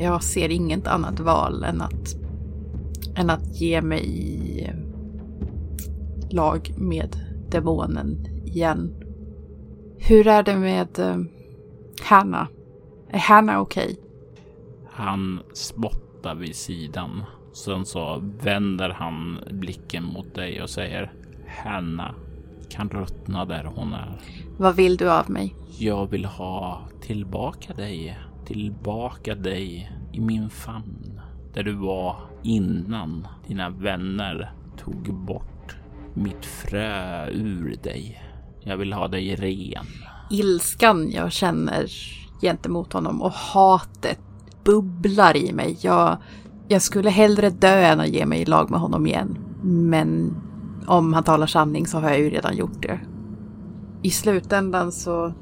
Jag 0.02 0.24
ser 0.24 0.50
inget 0.50 0.88
annat 0.88 1.20
val 1.20 1.64
än 1.64 1.82
att, 1.82 2.16
än 3.16 3.30
att 3.30 3.62
ge 3.62 3.82
mig 3.82 4.06
i 4.06 4.70
lag 6.30 6.74
med 6.78 7.16
demonen 7.50 8.28
igen. 8.46 8.94
Hur 9.98 10.28
är 10.28 10.44
det 10.44 10.58
med 10.58 11.00
eh, 11.00 11.18
Hanna? 12.04 12.48
Är 13.10 13.20
Hanna 13.20 13.60
okej? 13.60 13.86
Okay? 13.86 13.96
Han 14.92 15.40
spottar 15.54 16.36
vid 16.36 16.56
sidan. 16.56 17.24
Sen 17.54 17.86
så 17.86 18.24
vänder 18.44 18.90
han 18.90 19.40
blicken 19.52 20.04
mot 20.04 20.36
dig 20.36 20.62
och 20.62 20.70
säger 20.70 21.12
Hanna 21.64 22.16
kan 22.70 22.90
ruttna 22.90 23.46
där 23.46 23.64
hon 23.64 23.94
är. 23.94 24.20
Vad 24.58 24.76
vill 24.76 24.98
du 24.98 25.12
av 25.12 25.30
mig? 25.30 25.56
Jag 25.80 26.08
vill 26.08 26.26
ha 26.26 26.82
tillbaka 27.02 27.74
dig. 27.74 28.20
Tillbaka 28.46 29.36
dig 29.36 29.92
i 30.14 30.20
min 30.20 30.50
famn. 30.50 31.22
Där 31.54 31.64
du 31.64 31.74
var 31.74 32.16
innan 32.44 33.28
dina 33.48 33.70
vänner 33.70 34.52
tog 34.78 35.14
bort 35.14 35.78
mitt 36.14 36.46
frö 36.46 37.30
ur 37.30 37.76
dig. 37.84 38.24
Jag 38.60 38.78
vill 38.78 38.94
ha 38.94 39.08
dig 39.08 39.36
ren. 39.36 39.86
Ilskan 40.30 41.12
jag 41.12 41.32
känner 41.32 41.92
gentemot 42.42 42.94
honom 42.94 43.22
och 43.22 43.32
hatet 43.32 44.20
bubblar 44.64 45.38
i 45.38 45.54
mig. 45.54 45.78
Jag, 45.82 46.18
jag 46.68 46.82
skulle 46.82 47.10
hellre 47.10 47.50
dö 47.50 47.82
än 47.82 48.00
att 48.00 48.10
ge 48.10 48.26
mig 48.26 48.42
i 48.42 48.46
lag 48.46 48.70
med 48.70 48.80
honom 48.80 49.08
igen. 49.08 49.38
Men 49.64 50.36
om 50.88 51.14
han 51.14 51.24
talar 51.24 51.48
sanning 51.48 51.88
så 51.88 52.00
har 52.00 52.10
jag 52.10 52.20
ju 52.20 52.30
redan 52.30 52.58
gjort 52.58 52.82
det. 52.82 53.00
I 54.02 54.10
slutändan 54.10 54.92
så 54.92 55.34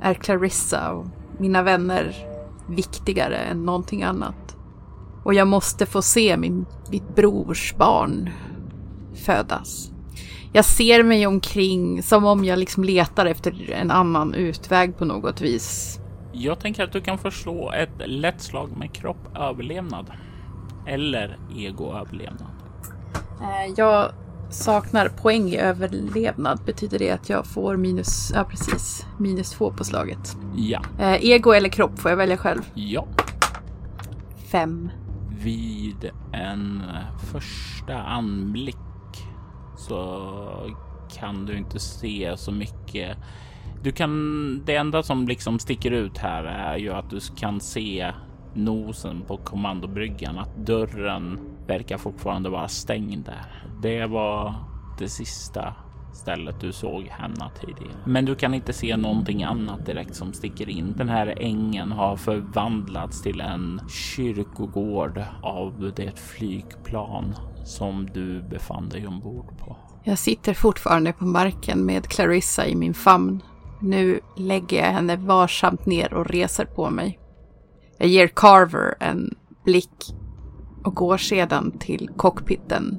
är 0.00 0.14
Clarissa 0.14 0.92
och 0.92 1.06
mina 1.38 1.62
vänner 1.62 2.14
viktigare 2.68 3.36
än 3.36 3.64
någonting 3.64 4.02
annat. 4.02 4.56
Och 5.24 5.34
jag 5.34 5.48
måste 5.48 5.86
få 5.86 6.02
se 6.02 6.36
min, 6.36 6.66
mitt 6.90 7.14
brors 7.14 7.74
barn 7.76 8.30
födas. 9.14 9.93
Jag 10.56 10.64
ser 10.64 11.02
mig 11.02 11.26
omkring 11.26 12.02
som 12.02 12.24
om 12.24 12.44
jag 12.44 12.58
liksom 12.58 12.84
letar 12.84 13.26
efter 13.26 13.70
en 13.70 13.90
annan 13.90 14.34
utväg 14.34 14.98
på 14.98 15.04
något 15.04 15.40
vis. 15.40 15.98
Jag 16.32 16.60
tänker 16.60 16.84
att 16.84 16.92
du 16.92 17.00
kan 17.00 17.18
förslå 17.18 17.72
ett 17.72 18.08
lätt 18.08 18.40
slag 18.40 18.76
med 18.76 18.92
kropp 18.92 19.36
överlevnad. 19.36 20.10
Eller 20.86 21.38
ego 21.56 21.92
överlevnad. 21.92 22.50
Eh, 23.40 23.72
jag 23.76 24.12
saknar 24.50 25.08
poäng 25.08 25.48
i 25.48 25.56
överlevnad. 25.56 26.60
Betyder 26.66 26.98
det 26.98 27.10
att 27.10 27.28
jag 27.28 27.46
får 27.46 27.76
minus, 27.76 28.32
ja 28.34 28.44
precis, 28.44 29.06
minus 29.18 29.50
två 29.50 29.70
på 29.70 29.84
slaget? 29.84 30.36
Ja. 30.56 30.82
Eh, 30.98 31.24
ego 31.24 31.52
eller 31.52 31.68
kropp 31.68 31.98
får 31.98 32.10
jag 32.10 32.16
välja 32.16 32.36
själv. 32.36 32.62
Ja. 32.74 33.06
Fem. 34.50 34.90
Vid 35.42 36.10
en 36.32 36.82
första 37.32 38.02
anblick 38.02 38.76
så 39.86 40.70
kan 41.18 41.46
du 41.46 41.56
inte 41.56 41.78
se 41.78 42.36
så 42.36 42.52
mycket. 42.52 43.16
Du 43.82 43.92
kan, 43.92 44.62
det 44.64 44.76
enda 44.76 45.02
som 45.02 45.28
liksom 45.28 45.58
sticker 45.58 45.90
ut 45.90 46.18
här 46.18 46.44
är 46.44 46.76
ju 46.76 46.92
att 46.92 47.10
du 47.10 47.20
kan 47.36 47.60
se 47.60 48.12
nosen 48.54 49.22
på 49.26 49.36
kommandobryggan, 49.36 50.38
att 50.38 50.56
dörren 50.56 51.40
verkar 51.66 51.98
fortfarande 51.98 52.48
vara 52.48 52.68
stängd 52.68 53.24
där. 53.24 53.64
Det 53.82 54.06
var 54.06 54.54
det 54.98 55.08
sista 55.08 55.74
stället 56.14 56.60
du 56.60 56.72
såg 56.72 57.04
henne 57.04 57.50
tidigare. 57.60 57.96
Men 58.04 58.24
du 58.24 58.34
kan 58.34 58.54
inte 58.54 58.72
se 58.72 58.96
någonting 58.96 59.42
annat 59.42 59.86
direkt 59.86 60.14
som 60.14 60.32
sticker 60.32 60.68
in. 60.68 60.94
Den 60.96 61.08
här 61.08 61.34
ängen 61.40 61.92
har 61.92 62.16
förvandlats 62.16 63.22
till 63.22 63.40
en 63.40 63.80
kyrkogård 63.88 65.22
av 65.42 65.92
det 65.96 66.18
flygplan 66.18 67.34
som 67.64 68.06
du 68.14 68.42
befann 68.42 68.88
dig 68.88 69.06
ombord 69.06 69.58
på. 69.58 69.76
Jag 70.04 70.18
sitter 70.18 70.54
fortfarande 70.54 71.12
på 71.12 71.24
marken 71.24 71.86
med 71.86 72.06
Clarissa 72.06 72.66
i 72.66 72.74
min 72.74 72.94
famn. 72.94 73.42
Nu 73.80 74.20
lägger 74.36 74.76
jag 74.76 74.92
henne 74.92 75.16
varsamt 75.16 75.86
ner 75.86 76.14
och 76.14 76.26
reser 76.26 76.64
på 76.64 76.90
mig. 76.90 77.18
Jag 77.98 78.08
ger 78.08 78.28
Carver 78.28 78.94
en 79.00 79.34
blick 79.64 80.14
och 80.84 80.94
går 80.94 81.16
sedan 81.16 81.78
till 81.78 82.10
cockpiten. 82.16 82.98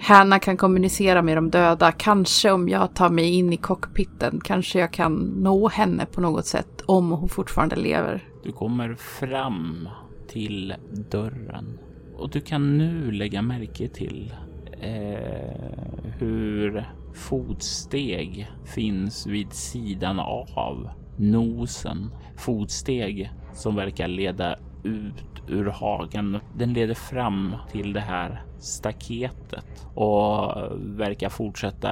Hanna 0.00 0.38
kan 0.38 0.56
kommunicera 0.56 1.22
med 1.22 1.36
de 1.36 1.50
döda. 1.50 1.92
Kanske 1.92 2.50
om 2.50 2.68
jag 2.68 2.94
tar 2.94 3.10
mig 3.10 3.30
in 3.34 3.52
i 3.52 3.56
cockpiten 3.56 4.40
kanske 4.44 4.78
jag 4.78 4.92
kan 4.92 5.14
nå 5.36 5.68
henne 5.68 6.06
på 6.06 6.20
något 6.20 6.46
sätt 6.46 6.82
om 6.86 7.10
hon 7.10 7.28
fortfarande 7.28 7.76
lever. 7.76 8.28
Du 8.42 8.52
kommer 8.52 8.94
fram 8.94 9.88
till 10.28 10.74
dörren 11.10 11.78
och 12.20 12.30
du 12.30 12.40
kan 12.40 12.78
nu 12.78 13.12
lägga 13.12 13.42
märke 13.42 13.88
till 13.88 14.34
eh, 14.80 15.80
hur 16.18 16.84
fotsteg 17.14 18.50
finns 18.64 19.26
vid 19.26 19.52
sidan 19.52 20.20
av 20.54 20.90
nosen. 21.16 22.10
Fotsteg 22.36 23.30
som 23.52 23.76
verkar 23.76 24.08
leda 24.08 24.56
ut 24.84 25.42
ur 25.48 25.66
hagen. 25.66 26.38
Den 26.58 26.72
leder 26.72 26.94
fram 26.94 27.54
till 27.70 27.92
det 27.92 28.00
här 28.00 28.42
staketet 28.58 29.86
och 29.94 30.54
verkar 30.78 31.28
fortsätta 31.28 31.90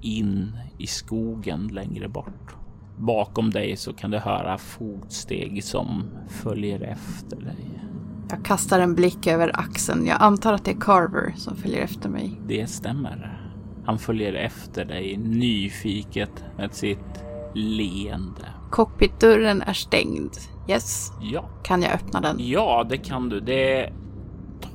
in 0.00 0.56
i 0.78 0.86
skogen 0.86 1.68
längre 1.68 2.08
bort. 2.08 2.56
Bakom 2.98 3.50
dig 3.50 3.76
så 3.76 3.92
kan 3.92 4.10
du 4.10 4.18
höra 4.18 4.58
fotsteg 4.58 5.64
som 5.64 6.04
följer 6.28 6.80
efter 6.80 7.36
dig. 7.36 7.91
Jag 8.32 8.44
kastar 8.44 8.80
en 8.80 8.94
blick 8.94 9.26
över 9.26 9.50
axeln. 9.54 10.06
Jag 10.06 10.16
antar 10.20 10.52
att 10.52 10.64
det 10.64 10.70
är 10.70 10.80
Carver 10.80 11.34
som 11.36 11.56
följer 11.56 11.82
efter 11.82 12.08
mig. 12.08 12.40
Det 12.46 12.66
stämmer. 12.66 13.38
Han 13.84 13.98
följer 13.98 14.32
efter 14.32 14.84
dig 14.84 15.16
nyfiket 15.16 16.44
med 16.56 16.74
sitt 16.74 17.24
leende. 17.54 18.48
Cockpitdörren 18.70 19.62
är 19.62 19.72
stängd. 19.72 20.30
Yes. 20.68 21.12
Ja. 21.20 21.48
Kan 21.64 21.82
jag 21.82 21.92
öppna 21.92 22.20
den? 22.20 22.36
Ja, 22.38 22.86
det 22.88 22.96
kan 22.96 23.28
du. 23.28 23.40
Det 23.40 23.92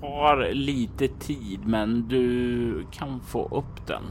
tar 0.01 0.53
lite 0.53 1.07
tid, 1.07 1.59
men 1.65 2.07
du 2.07 2.85
kan 2.91 3.19
få 3.19 3.47
upp 3.47 3.87
den. 3.87 4.03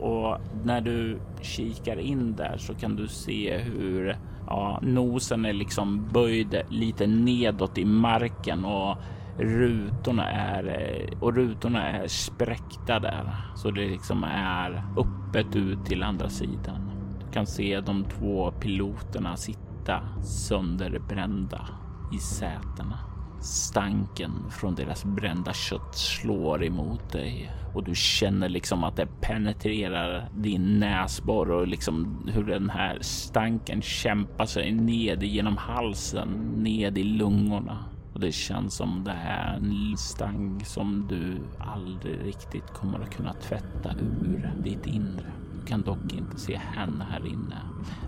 Och 0.00 0.38
när 0.64 0.80
du 0.80 1.18
kikar 1.40 1.96
in 1.96 2.34
där 2.36 2.56
så 2.58 2.74
kan 2.74 2.96
du 2.96 3.08
se 3.08 3.58
hur 3.58 4.16
ja, 4.46 4.78
nosen 4.82 5.44
är 5.44 5.52
liksom 5.52 6.08
böjd 6.12 6.62
lite 6.68 7.06
nedåt 7.06 7.78
i 7.78 7.84
marken 7.84 8.64
och 8.64 8.96
rutorna 9.38 10.30
är 10.30 10.64
eh, 10.64 11.18
och 11.18 11.34
rutorna 11.34 11.88
är 11.88 12.08
spräckta 12.08 12.98
där 12.98 13.32
så 13.54 13.70
det 13.70 13.88
liksom 13.88 14.24
är 14.24 14.82
öppet 14.96 15.56
ut 15.56 15.84
till 15.84 16.02
andra 16.02 16.28
sidan. 16.28 16.90
Du 17.20 17.32
kan 17.32 17.46
se 17.46 17.80
de 17.80 18.04
två 18.04 18.50
piloterna 18.50 19.36
sitta 19.36 20.00
sönderbrända 20.22 21.68
i 22.14 22.18
sätena. 22.18 23.15
Stanken 23.46 24.50
från 24.50 24.74
deras 24.74 25.04
brända 25.04 25.52
kött 25.52 25.94
slår 25.94 26.64
emot 26.64 27.12
dig 27.12 27.52
och 27.74 27.84
du 27.84 27.94
känner 27.94 28.48
liksom 28.48 28.84
att 28.84 28.96
det 28.96 29.06
penetrerar 29.20 30.28
din 30.34 30.78
näsborr 30.80 31.50
och 31.50 31.66
liksom 31.66 32.22
hur 32.32 32.44
den 32.44 32.70
här 32.70 32.98
stanken 33.00 33.82
kämpar 33.82 34.46
sig 34.46 34.72
ned 34.72 35.22
genom 35.22 35.56
halsen, 35.56 36.28
ned 36.56 36.98
i 36.98 37.04
lungorna. 37.04 37.84
Och 38.14 38.20
det 38.20 38.32
känns 38.32 38.74
som 38.74 39.04
det 39.04 39.12
här 39.12 39.52
är 39.52 39.56
en 39.56 39.96
stank 39.96 40.66
som 40.66 41.06
du 41.08 41.38
aldrig 41.58 42.26
riktigt 42.26 42.72
kommer 42.72 43.00
att 43.00 43.14
kunna 43.16 43.32
tvätta 43.32 43.90
ur 44.00 44.52
ditt 44.64 44.86
inre. 44.86 45.32
Du 45.60 45.66
kan 45.66 45.82
dock 45.82 46.12
inte 46.12 46.40
se 46.40 46.56
henne 46.56 47.06
här 47.10 47.26
inne, 47.26 47.60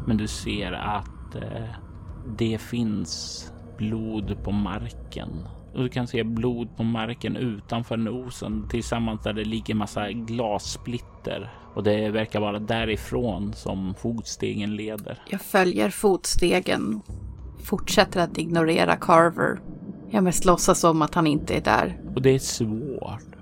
men 0.07 0.17
du 0.17 0.27
ser 0.27 0.73
att 0.73 1.35
eh, 1.35 1.69
det 2.39 2.59
finns 2.61 3.53
blod 3.79 4.45
på 4.45 4.51
marken. 4.51 5.29
Och 5.75 5.83
du 5.83 5.89
kan 5.89 6.07
se 6.07 6.25
blod 6.25 6.77
på 6.77 6.83
marken 6.83 7.37
utanför 7.37 7.97
nosen 7.97 8.69
tillsammans 8.69 9.23
där 9.23 9.33
det 9.33 9.45
ligger 9.45 9.75
massa 9.75 10.13
glassplitter. 10.13 11.51
Och 11.75 11.83
det 11.83 12.11
verkar 12.11 12.41
vara 12.41 12.59
därifrån 12.59 13.53
som 13.53 13.95
fotstegen 13.95 14.77
leder. 14.77 15.23
Jag 15.31 15.41
följer 15.41 15.91
fotstegen. 15.91 17.01
Fortsätter 17.65 18.21
att 18.21 18.39
ignorera 18.39 18.97
Carver. 18.97 19.61
Jag 20.11 20.25
mest 20.25 20.45
låtsas 20.45 20.81
som 20.81 21.03
att 21.03 21.15
han 21.15 21.27
inte 21.27 21.55
är 21.55 21.61
där. 21.61 22.01
Och 22.15 22.23
det 22.23 22.31
är 22.31 22.39
svårt. 22.39 23.37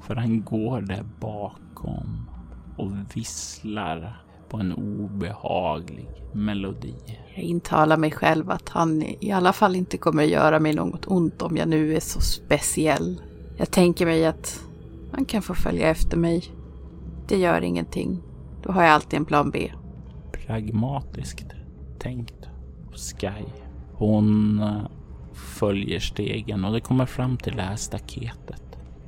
För 0.00 0.14
han 0.14 0.44
går 0.44 0.80
där 0.80 1.04
bakom 1.20 2.28
och 2.76 2.92
visslar 3.14 4.22
på 4.48 4.56
en 4.56 4.72
obehaglig 4.72 6.08
melodi. 6.32 6.94
Jag 7.40 7.48
intalar 7.48 7.96
mig 7.96 8.10
själv 8.10 8.50
att 8.50 8.68
han 8.68 9.02
i 9.02 9.32
alla 9.32 9.52
fall 9.52 9.76
inte 9.76 9.98
kommer 9.98 10.22
göra 10.22 10.60
mig 10.60 10.74
något 10.74 11.06
ont 11.06 11.42
om 11.42 11.56
jag 11.56 11.68
nu 11.68 11.96
är 11.96 12.00
så 12.00 12.20
speciell. 12.20 13.22
Jag 13.56 13.70
tänker 13.70 14.06
mig 14.06 14.26
att 14.26 14.60
han 15.12 15.24
kan 15.24 15.42
få 15.42 15.54
följa 15.54 15.88
efter 15.88 16.16
mig. 16.16 16.44
Det 17.28 17.36
gör 17.36 17.62
ingenting. 17.62 18.22
Då 18.62 18.72
har 18.72 18.82
jag 18.82 18.92
alltid 18.92 19.18
en 19.18 19.24
plan 19.24 19.50
B. 19.50 19.72
Pragmatiskt 20.32 21.46
tänkt 21.98 22.48
Sky. 22.94 23.44
Hon 23.92 24.58
eh, 24.60 24.82
följer 25.32 26.00
stegen 26.00 26.64
och 26.64 26.72
det 26.72 26.80
kommer 26.80 27.06
fram 27.06 27.36
till 27.36 27.56
det 27.56 27.62
här 27.62 27.76
staketet. 27.76 28.62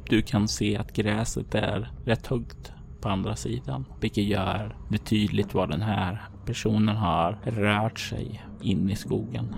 Du 0.08 0.22
kan 0.22 0.48
se 0.48 0.76
att 0.76 0.92
gräset 0.92 1.54
är 1.54 1.92
rätt 2.04 2.26
högt 2.26 2.72
på 3.00 3.08
andra 3.08 3.36
sidan, 3.36 3.84
vilket 4.00 4.24
gör 4.24 4.76
det 4.88 4.98
tydligt 4.98 5.54
var 5.54 5.66
den 5.66 5.82
här 5.82 6.31
personen 6.46 6.96
har 6.96 7.38
rört 7.44 7.98
sig 7.98 8.44
in 8.60 8.90
i 8.90 8.96
skogen. 8.96 9.54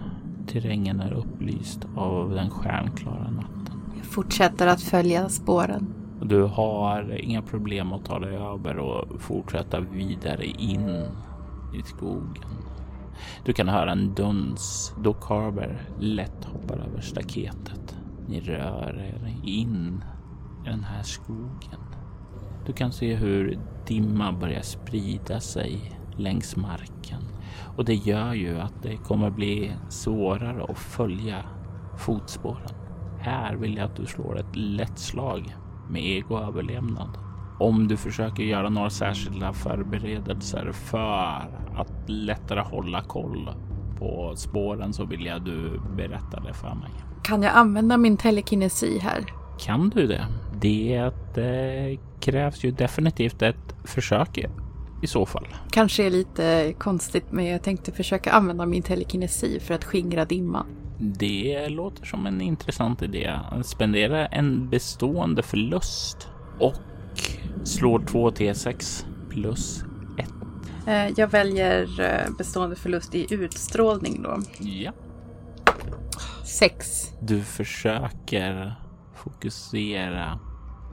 Terrängen 0.46 1.00
är 1.00 1.12
upplyst 1.12 1.86
av 1.96 2.30
den 2.30 2.50
stjärnklara 2.50 3.30
natten. 3.30 3.82
Jag 3.96 4.06
fortsätter 4.06 4.66
att 4.66 4.82
följa 4.82 5.28
spåren. 5.28 5.94
Du 6.22 6.42
har 6.42 7.20
inga 7.20 7.42
problem 7.42 7.92
att 7.92 8.04
ta 8.04 8.18
dig 8.18 8.36
över 8.36 8.78
och 8.78 9.20
fortsätta 9.20 9.80
vidare 9.80 10.44
in 10.46 10.88
i 11.74 11.82
skogen. 11.84 12.64
Du 13.44 13.52
kan 13.52 13.68
höra 13.68 13.92
en 13.92 14.14
duns 14.14 14.94
då 15.02 15.14
Carver 15.14 15.82
lätt 16.00 16.44
hoppar 16.44 16.76
över 16.76 17.00
staketet. 17.00 17.96
Ni 18.28 18.40
rör 18.40 18.98
er 18.98 19.34
in 19.44 20.04
i 20.64 20.68
den 20.68 20.84
här 20.84 21.02
skogen. 21.02 21.80
Du 22.66 22.72
kan 22.72 22.92
se 22.92 23.14
hur 23.14 23.58
dimma 23.86 24.32
börjar 24.32 24.62
sprida 24.62 25.40
sig 25.40 25.92
längs 26.16 26.56
marken 26.56 27.20
och 27.76 27.84
det 27.84 27.94
gör 27.94 28.34
ju 28.34 28.58
att 28.58 28.82
det 28.82 28.96
kommer 28.96 29.30
bli 29.30 29.72
svårare 29.88 30.64
att 30.64 30.78
följa 30.78 31.44
fotspåren. 31.98 32.70
Här 33.20 33.54
vill 33.56 33.76
jag 33.76 33.84
att 33.84 33.96
du 33.96 34.06
slår 34.06 34.38
ett 34.38 34.56
lätt 34.56 34.98
slag 34.98 35.56
med 35.90 36.04
ego-överlevnad. 36.04 37.18
Om 37.60 37.88
du 37.88 37.96
försöker 37.96 38.42
göra 38.42 38.68
några 38.68 38.90
särskilda 38.90 39.52
förberedelser 39.52 40.72
för 40.72 41.48
att 41.76 41.92
lättare 42.06 42.60
hålla 42.60 43.02
koll 43.02 43.50
på 43.98 44.32
spåren 44.36 44.92
så 44.92 45.04
vill 45.04 45.26
jag 45.26 45.44
du 45.44 45.80
berätta 45.96 46.40
det 46.40 46.54
för 46.54 46.74
mig. 46.74 46.90
Kan 47.22 47.42
jag 47.42 47.52
använda 47.54 47.96
min 47.96 48.16
telekinesi 48.16 48.98
här? 48.98 49.24
Kan 49.58 49.88
du 49.88 50.06
det? 50.06 50.26
Det 50.60 50.96
eh, 51.36 52.00
krävs 52.20 52.64
ju 52.64 52.70
definitivt 52.70 53.42
ett 53.42 53.74
försök 53.84 54.38
i 55.04 55.06
så 55.06 55.26
fall? 55.26 55.46
Kanske 55.70 56.04
är 56.06 56.10
lite 56.10 56.74
konstigt, 56.78 57.24
men 57.30 57.44
jag 57.46 57.62
tänkte 57.62 57.92
försöka 57.92 58.32
använda 58.32 58.66
min 58.66 58.82
telekinesi 58.82 59.60
för 59.60 59.74
att 59.74 59.84
skingra 59.84 60.24
dimman. 60.24 60.66
Det 60.98 61.68
låter 61.68 62.04
som 62.06 62.26
en 62.26 62.40
intressant 62.40 63.02
idé. 63.02 63.32
Spendera 63.64 64.26
en 64.26 64.68
bestående 64.70 65.42
förlust 65.42 66.28
och 66.58 66.74
slår 67.64 67.98
2 68.06 68.30
T6 68.30 69.04
plus 69.30 69.84
1. 70.18 70.28
Eh, 70.86 71.08
Jag 71.16 71.28
väljer 71.28 72.00
eh, 72.00 72.36
bestående 72.38 72.76
förlust 72.76 73.14
i 73.14 73.26
utstrålning 73.34 74.22
då. 74.22 74.38
Ja. 74.60 74.92
Sex. 76.44 77.08
Du 77.20 77.42
försöker 77.42 78.74
fokusera 79.14 80.38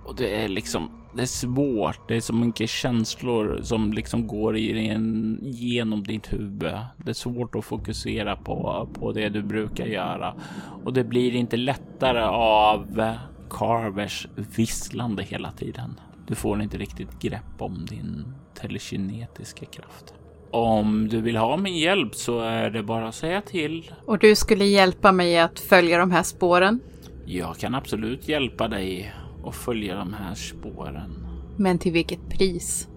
och 0.06 0.15
det 0.15 0.43
är 0.43 0.47
liksom 0.47 1.00
det 1.13 1.21
är 1.21 1.26
svårt. 1.26 2.08
Det 2.08 2.15
är 2.15 2.21
så 2.21 2.34
mycket 2.34 2.69
känslor 2.69 3.60
som 3.63 3.93
liksom 3.93 4.28
går 4.28 4.58
en, 4.58 5.39
genom 5.41 6.04
ditt 6.04 6.34
huvud. 6.34 6.74
Det 6.97 7.10
är 7.10 7.13
svårt 7.13 7.56
att 7.56 7.65
fokusera 7.65 8.36
på, 8.36 8.89
på 8.93 9.12
det 9.12 9.30
du 9.30 9.41
brukar 9.41 9.86
göra 9.86 10.36
och 10.84 10.93
det 10.93 11.04
blir 11.04 11.36
inte 11.36 11.58
lättare 11.58 12.21
av 12.24 13.15
Carvers 13.50 14.28
visslande 14.36 15.24
hela 15.24 15.52
tiden. 15.52 16.00
Du 16.28 16.36
får 16.36 16.62
inte 16.62 16.78
riktigt 16.78 17.19
grepp 17.19 17.62
om 17.62 17.86
din 17.86 18.34
telekinetiska 18.62 19.65
kraft. 19.65 20.13
Om 20.52 21.08
du 21.08 21.21
vill 21.21 21.38
ha 21.38 21.58
min 21.58 21.78
hjälp 21.78 22.15
så 22.15 22.39
är 22.39 22.69
det 22.69 22.84
bara 22.84 23.08
att 23.08 23.15
säga 23.15 23.41
till. 23.41 23.91
Och 24.06 24.19
du 24.19 24.36
skulle 24.36 24.65
hjälpa 24.65 25.12
mig 25.12 25.39
att 25.39 25.60
följa 25.60 25.97
de 25.97 26.12
här 26.12 26.24
spåren. 26.24 26.80
Jag 27.26 27.58
kan 27.58 27.76
absolut 27.76 28.28
hjälpa 28.28 28.67
dig 28.67 29.13
att 29.45 29.56
följa 29.56 29.95
de 29.95 30.13
här 30.13 30.36
spåren. 30.36 31.27
Men 31.58 31.77
till 31.77 31.91
vilket 31.91 32.30
pris? 32.30 32.88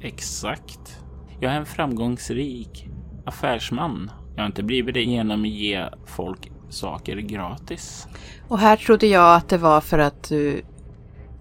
Exakt. 0.00 0.98
Jag 1.40 1.52
är 1.52 1.56
en 1.56 1.66
framgångsrik 1.66 2.88
affärsman. 3.24 4.10
Jag 4.34 4.42
har 4.42 4.46
inte 4.46 4.62
blivit 4.62 4.94
det 4.94 5.02
genom 5.02 5.42
att 5.42 5.48
ge 5.48 5.88
folk 6.06 6.52
saker 6.68 7.16
gratis. 7.16 8.06
Och 8.48 8.58
här 8.58 8.76
trodde 8.76 9.06
jag 9.06 9.36
att 9.36 9.48
det 9.48 9.58
var 9.58 9.80
för 9.80 9.98
att 9.98 10.28
du 10.28 10.62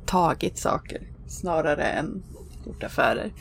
tagit 0.06 0.58
saker 0.58 1.02
snarare 1.28 1.84
än 1.84 2.24
gjort 2.66 2.84
affärer. 2.84 3.32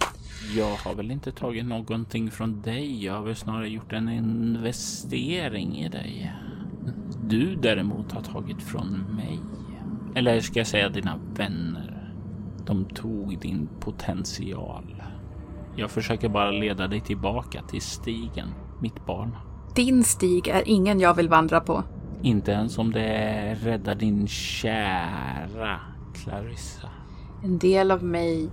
Jag 0.56 0.76
har 0.76 0.94
väl 0.94 1.10
inte 1.10 1.32
tagit 1.32 1.64
någonting 1.64 2.30
från 2.30 2.62
dig. 2.62 3.04
Jag 3.04 3.14
har 3.14 3.22
väl 3.22 3.36
snarare 3.36 3.68
gjort 3.68 3.92
en 3.92 4.08
investering 4.08 5.76
i 5.76 5.88
dig. 5.88 6.32
Du 7.24 7.56
däremot 7.56 8.12
har 8.12 8.22
tagit 8.22 8.62
från 8.62 9.16
mig. 9.16 9.38
Eller 10.14 10.40
ska 10.40 10.60
jag 10.60 10.66
säga 10.66 10.88
dina 10.88 11.18
vänner. 11.34 12.14
De 12.66 12.84
tog 12.84 13.38
din 13.38 13.68
potential. 13.80 15.02
Jag 15.76 15.90
försöker 15.90 16.28
bara 16.28 16.50
leda 16.50 16.86
dig 16.86 17.00
tillbaka 17.00 17.62
till 17.62 17.80
stigen, 17.80 18.48
mitt 18.80 19.06
barn. 19.06 19.36
Din 19.74 20.04
stig 20.04 20.48
är 20.48 20.62
ingen 20.66 21.00
jag 21.00 21.14
vill 21.14 21.28
vandra 21.28 21.60
på. 21.60 21.84
Inte 22.22 22.52
ens 22.52 22.78
om 22.78 22.92
det 22.92 23.54
räddar 23.54 23.94
din 23.94 24.26
kära 24.26 25.80
Clarissa. 26.14 26.88
En 27.44 27.58
del 27.58 27.90
av 27.90 28.04
mig 28.04 28.50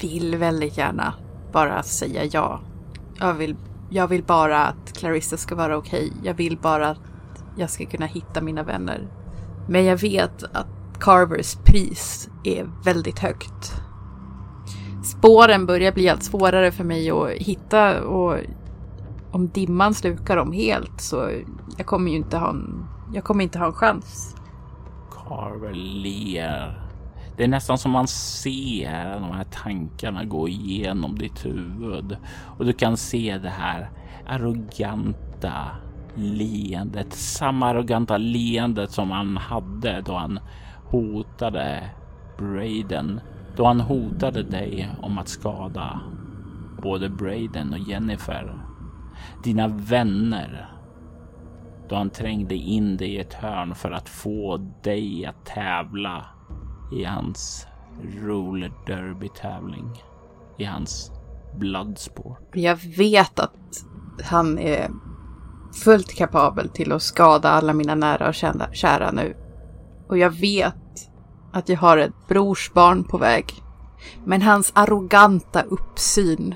vill 0.00 0.36
väldigt 0.36 0.78
gärna 0.78 1.14
bara 1.52 1.82
säga 1.82 2.24
ja. 2.24 2.60
Jag 3.18 3.34
vill, 3.34 3.56
jag 3.90 4.08
vill 4.08 4.22
bara 4.22 4.66
att 4.66 4.92
Clarissa 4.92 5.36
ska 5.36 5.54
vara 5.54 5.76
okej. 5.76 6.12
Jag 6.24 6.34
vill 6.34 6.58
bara 6.58 6.88
att 6.88 7.44
jag 7.56 7.70
ska 7.70 7.86
kunna 7.86 8.06
hitta 8.06 8.40
mina 8.40 8.62
vänner. 8.62 9.08
Men 9.68 9.84
jag 9.84 9.96
vet 9.96 10.42
att 10.42 10.66
Carvers 11.00 11.56
pris 11.56 12.30
är 12.44 12.70
väldigt 12.84 13.18
högt. 13.18 13.74
Spåren 15.04 15.66
börjar 15.66 15.92
bli 15.92 16.08
allt 16.08 16.22
svårare 16.22 16.72
för 16.72 16.84
mig 16.84 17.10
att 17.10 17.30
hitta 17.30 18.04
och 18.04 18.38
om 19.32 19.48
dimman 19.48 19.94
slukar 19.94 20.36
dem 20.36 20.52
helt 20.52 21.00
så 21.00 21.30
jag 21.76 21.86
kommer 21.86 22.10
ju 22.10 22.16
inte 22.16 22.36
ha 22.36 22.50
en, 22.50 22.84
jag 23.14 23.24
kommer 23.24 23.44
inte 23.44 23.58
ha 23.58 23.66
en 23.66 23.72
chans. 23.72 24.36
Carver 25.28 25.72
ler. 25.74 26.86
Det 27.36 27.44
är 27.44 27.48
nästan 27.48 27.78
som 27.78 27.90
man 27.90 28.08
ser 28.08 29.20
de 29.20 29.30
här 29.30 29.46
tankarna 29.62 30.24
gå 30.24 30.48
igenom 30.48 31.18
ditt 31.18 31.46
huvud 31.46 32.16
och 32.58 32.64
du 32.64 32.72
kan 32.72 32.96
se 32.96 33.38
det 33.42 33.48
här 33.48 33.90
arroganta 34.26 35.52
leendet, 36.14 37.12
samma 37.12 37.66
arroganta 37.66 38.16
leendet 38.16 38.90
som 38.90 39.10
han 39.10 39.36
hade 39.36 40.00
då 40.00 40.14
han 40.14 40.40
hotade 40.90 41.90
Braden, 42.38 43.20
då 43.56 43.66
han 43.66 43.80
hotade 43.80 44.42
dig 44.42 44.90
om 45.02 45.18
att 45.18 45.28
skada 45.28 46.00
både 46.82 47.08
Braden 47.08 47.72
och 47.72 47.88
Jennifer, 47.88 48.58
dina 49.44 49.68
vänner 49.68 50.70
då 51.88 51.96
han 51.96 52.10
trängde 52.10 52.54
in 52.54 52.96
dig 52.96 53.14
i 53.14 53.20
ett 53.20 53.34
hörn 53.34 53.74
för 53.74 53.90
att 53.90 54.08
få 54.08 54.56
dig 54.82 55.26
att 55.26 55.46
tävla 55.46 56.26
i 56.92 57.04
hans 57.04 57.66
roller 58.22 58.72
derby 58.86 59.28
tävling, 59.28 60.02
i 60.58 60.64
hans 60.64 61.12
bloodsport. 61.58 62.48
Jag 62.54 62.76
vet 62.76 63.38
att 63.38 63.84
han 64.24 64.58
är 64.58 64.90
fullt 65.84 66.14
kapabel 66.14 66.68
till 66.68 66.92
att 66.92 67.02
skada 67.02 67.48
alla 67.48 67.72
mina 67.72 67.94
nära 67.94 68.28
och 68.28 68.34
kära 68.74 69.10
nu. 69.10 69.36
Och 70.10 70.18
jag 70.18 70.30
vet 70.30 71.10
att 71.52 71.68
jag 71.68 71.76
har 71.76 71.98
ett 71.98 72.28
brorsbarn 72.28 73.04
på 73.04 73.18
väg. 73.18 73.44
Men 74.24 74.42
hans 74.42 74.72
arroganta 74.74 75.62
uppsyn 75.62 76.54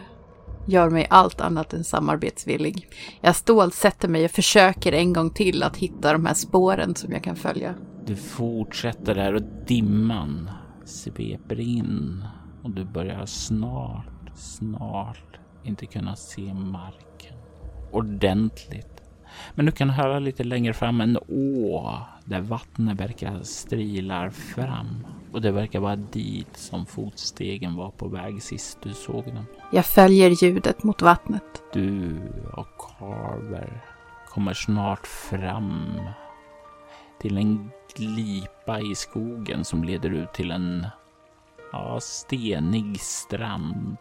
gör 0.66 0.90
mig 0.90 1.06
allt 1.10 1.40
annat 1.40 1.72
än 1.72 1.84
samarbetsvillig. 1.84 2.88
Jag 3.20 3.36
stålsätter 3.36 4.08
mig 4.08 4.24
och 4.24 4.30
försöker 4.30 4.92
en 4.92 5.12
gång 5.12 5.30
till 5.30 5.62
att 5.62 5.76
hitta 5.76 6.12
de 6.12 6.26
här 6.26 6.34
spåren 6.34 6.94
som 6.94 7.12
jag 7.12 7.24
kan 7.24 7.36
följa. 7.36 7.74
Du 8.06 8.16
fortsätter 8.16 9.14
där 9.14 9.34
och 9.34 9.42
dimman 9.66 10.50
sveper 10.84 11.60
in 11.60 12.24
och 12.62 12.70
du 12.70 12.84
börjar 12.84 13.26
snart, 13.26 14.30
snart 14.34 15.38
inte 15.64 15.86
kunna 15.86 16.16
se 16.16 16.54
marken 16.54 17.36
ordentligt. 17.92 19.02
Men 19.54 19.66
du 19.66 19.72
kan 19.72 19.90
höra 19.90 20.18
lite 20.18 20.44
längre 20.44 20.72
fram 20.72 21.00
en 21.00 21.16
å 21.16 21.98
där 22.24 22.40
vattnet 22.40 23.00
verkar 23.00 23.42
strilar 23.42 24.30
fram 24.30 25.06
och 25.32 25.40
det 25.40 25.50
verkar 25.50 25.80
vara 25.80 25.96
dit 25.96 26.56
som 26.56 26.86
fotstegen 26.86 27.76
var 27.76 27.90
på 27.90 28.08
väg 28.08 28.42
sist 28.42 28.78
du 28.82 28.94
såg 28.94 29.24
dem. 29.24 29.46
Jag 29.72 29.86
följer 29.86 30.44
ljudet 30.44 30.82
mot 30.82 31.02
vattnet. 31.02 31.62
Du 31.72 32.20
och 32.52 32.68
Carver 32.78 33.82
kommer 34.28 34.54
snart 34.54 35.06
fram 35.06 36.00
till 37.20 37.38
en 37.38 37.70
glipa 37.96 38.80
i 38.80 38.94
skogen 38.94 39.64
som 39.64 39.84
leder 39.84 40.10
ut 40.10 40.32
till 40.32 40.50
en 40.50 40.86
ja, 41.72 42.00
stenig 42.00 43.00
strand. 43.00 43.96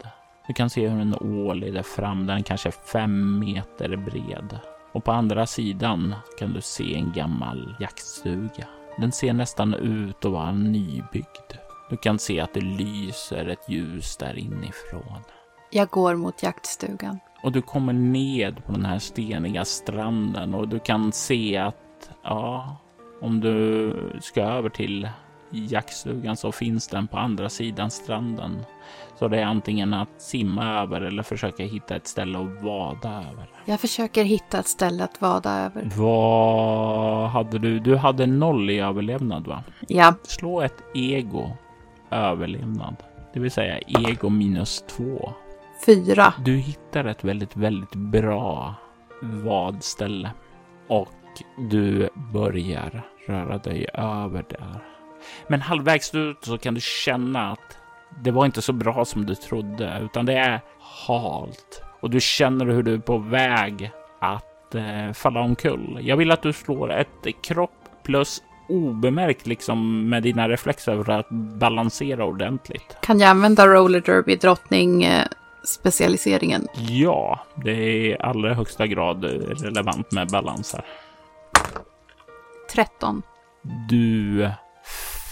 Du 0.48 0.54
kan 0.54 0.70
se 0.70 0.88
hur 0.88 1.02
en 1.02 1.16
å 1.16 1.54
leder 1.54 1.84
fram. 1.84 2.26
Den 2.28 2.44
kanske 2.44 2.70
är 2.70 2.86
fem 2.92 3.40
meter 3.40 3.96
bred. 3.96 4.60
Och 4.94 5.04
på 5.04 5.12
andra 5.12 5.46
sidan 5.46 6.16
kan 6.40 6.54
du 6.54 6.62
se 6.62 6.96
en 6.96 7.12
gammal 7.12 7.76
jaktstuga. 7.80 8.68
Den 8.98 9.12
ser 9.12 9.34
nästan 9.34 9.74
ut 9.74 10.26
att 10.26 10.32
vara 10.32 10.52
nybyggd. 10.52 11.54
Du 11.90 11.98
kan 11.98 12.20
se 12.20 12.40
att 12.40 12.54
det 12.54 12.62
lyser 12.62 13.48
ett 13.48 13.70
ljus 13.70 14.18
där 14.18 14.38
inifrån. 14.38 15.22
Jag 15.72 15.90
går 15.90 16.16
mot 16.16 16.44
jaktstugan. 16.44 17.20
Och 17.44 17.52
du 17.52 17.62
kommer 17.62 17.94
ned 17.94 18.66
på 18.66 18.72
den 18.72 18.86
här 18.86 19.00
steniga 19.00 19.66
stranden 19.66 20.54
och 20.54 20.68
du 20.68 20.80
kan 20.80 21.12
se 21.12 21.58
att, 21.58 22.10
ja, 22.24 22.78
om 23.22 23.40
du 23.40 23.94
ska 24.22 24.42
över 24.42 24.70
till 24.70 25.10
jaktstugan 25.54 26.38
så 26.38 26.52
finns 26.52 26.88
den 26.88 27.08
på 27.08 27.18
andra 27.18 27.50
sidan 27.50 27.92
stranden. 27.92 28.66
Så 29.20 29.28
det 29.28 29.40
är 29.40 29.46
antingen 29.46 29.94
att 29.94 30.22
simma 30.22 30.82
över 30.82 31.02
eller 31.02 31.24
försöka 31.24 31.64
hitta 31.64 31.96
ett 31.96 32.08
ställe 32.08 32.40
att 32.40 32.64
vada 32.64 33.10
över. 33.10 33.50
Jag 33.66 33.80
försöker 33.80 34.24
hitta 34.24 34.60
ett 34.60 34.68
ställe 34.68 35.04
att 35.04 35.22
vada 35.22 35.52
över. 35.60 35.90
Vad 35.98 37.30
hade 37.30 37.60
du? 37.60 37.80
Du 37.80 37.96
hade 37.96 38.26
noll 38.26 38.70
i 38.70 38.80
överlevnad 38.80 39.48
va? 39.48 39.64
Ja, 39.88 40.14
Slå 40.24 40.62
ett 40.62 40.84
ego 40.94 41.50
överlevnad, 42.10 42.96
det 43.34 43.40
vill 43.40 43.52
säga 43.52 43.80
ego 43.88 44.30
minus 44.30 44.84
två. 44.88 45.34
fyra. 45.86 46.34
Du 46.46 46.56
hittar 46.58 47.06
ett 47.06 47.24
väldigt, 47.24 47.56
väldigt 47.58 47.96
bra 47.96 48.76
vadställe 49.22 50.32
och 50.88 51.10
du 51.70 52.10
börjar 52.34 53.02
röra 53.28 53.58
dig 53.58 53.88
över 53.94 54.46
där. 54.50 54.84
Men 55.48 55.62
halvvägs 55.62 56.16
ut 56.16 56.38
så 56.42 56.58
kan 56.58 56.74
du 56.74 56.82
känna 56.82 57.52
att 57.52 57.78
det 58.24 58.32
var 58.32 58.46
inte 58.46 58.62
så 58.62 58.74
bra 58.74 59.06
som 59.06 59.26
du 59.26 59.36
trodde, 59.36 60.00
utan 60.04 60.26
det 60.26 60.34
är 60.34 60.62
halt 60.80 61.84
och 62.00 62.10
du 62.10 62.20
känner 62.20 62.66
hur 62.66 62.84
du 62.84 62.94
är 62.94 63.00
på 63.00 63.18
väg 63.18 63.92
att 64.20 64.76
eh, 64.76 65.14
falla 65.14 65.40
omkull. 65.40 66.00
Jag 66.02 66.18
vill 66.18 66.32
att 66.32 66.42
du 66.42 66.54
slår 66.54 66.92
ett 66.92 67.28
kropp 67.44 67.72
plus 68.04 68.44
obemärkt 68.70 69.48
liksom 69.48 70.10
med 70.10 70.24
dina 70.24 70.50
reflexer 70.50 71.04
för 71.04 71.12
att 71.12 71.30
balansera 71.30 72.26
ordentligt. 72.26 72.98
Kan 73.02 73.20
jag 73.20 73.30
använda 73.30 73.68
roller 73.68 74.02
derby 74.02 74.36
drottning 74.36 75.04
eh, 75.04 75.28
specialiseringen? 75.64 76.68
Ja, 76.90 77.40
det 77.56 77.72
är 77.72 77.90
i 77.90 78.18
allra 78.20 78.54
högsta 78.54 78.88
grad 78.88 79.24
relevant 79.64 80.12
med 80.12 80.28
balans 80.28 80.74
här. 80.74 80.86
13. 82.74 83.22
Du 83.90 84.50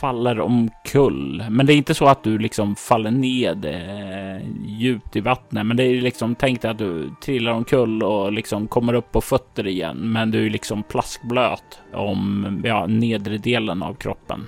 faller 0.01 0.39
omkull. 0.39 1.45
Men 1.49 1.65
det 1.65 1.73
är 1.73 1.77
inte 1.77 1.93
så 1.93 2.07
att 2.07 2.23
du 2.23 2.37
liksom 2.37 2.75
faller 2.75 3.11
ned 3.11 3.65
eh, 3.65 4.47
djupt 4.65 5.15
i 5.15 5.21
vattnet. 5.21 5.65
Men 5.65 5.77
det 5.77 5.83
är 5.83 6.01
liksom 6.01 6.35
tänkt 6.35 6.65
att 6.65 6.77
du 6.77 7.11
trillar 7.21 7.51
omkull 7.51 8.03
och 8.03 8.31
liksom 8.31 8.67
kommer 8.67 8.93
upp 8.93 9.11
på 9.11 9.21
fötter 9.21 9.67
igen. 9.67 9.97
Men 9.97 10.31
du 10.31 10.45
är 10.45 10.49
liksom 10.49 10.83
plaskblöt 10.83 11.79
om 11.93 12.61
ja, 12.65 12.85
nedre 12.85 13.37
delen 13.37 13.83
av 13.83 13.93
kroppen. 13.93 14.47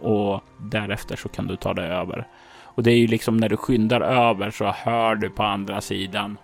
Och 0.00 0.40
därefter 0.58 1.16
så 1.16 1.28
kan 1.28 1.46
du 1.46 1.56
ta 1.56 1.74
dig 1.74 1.90
över. 1.90 2.26
Och 2.62 2.82
det 2.82 2.90
är 2.90 2.96
ju 2.96 3.06
liksom 3.06 3.36
när 3.36 3.48
du 3.48 3.56
skyndar 3.56 4.00
över 4.00 4.50
så 4.50 4.64
hör 4.64 5.14
du 5.14 5.30
på 5.30 5.42
andra 5.42 5.80
sidan. 5.80 6.38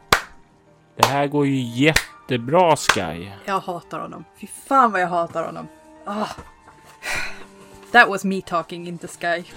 Det 0.97 1.07
här 1.07 1.27
går 1.27 1.47
ju 1.47 1.85
jättebra 1.85 2.77
Sky. 2.77 3.29
Jag 3.47 3.61
hatar 3.61 4.01
honom. 4.01 4.25
Fy 4.41 4.47
fan 4.47 4.93
vad 4.93 5.01
jag 5.01 5.09
hatar 5.09 5.47
honom. 5.47 5.67
Ah. 6.07 6.27
That 7.93 8.09
was 8.09 8.25
me 8.25 8.41
talking 8.41 8.87
in 8.89 8.99
the 8.99 9.09
sky. 9.09 9.45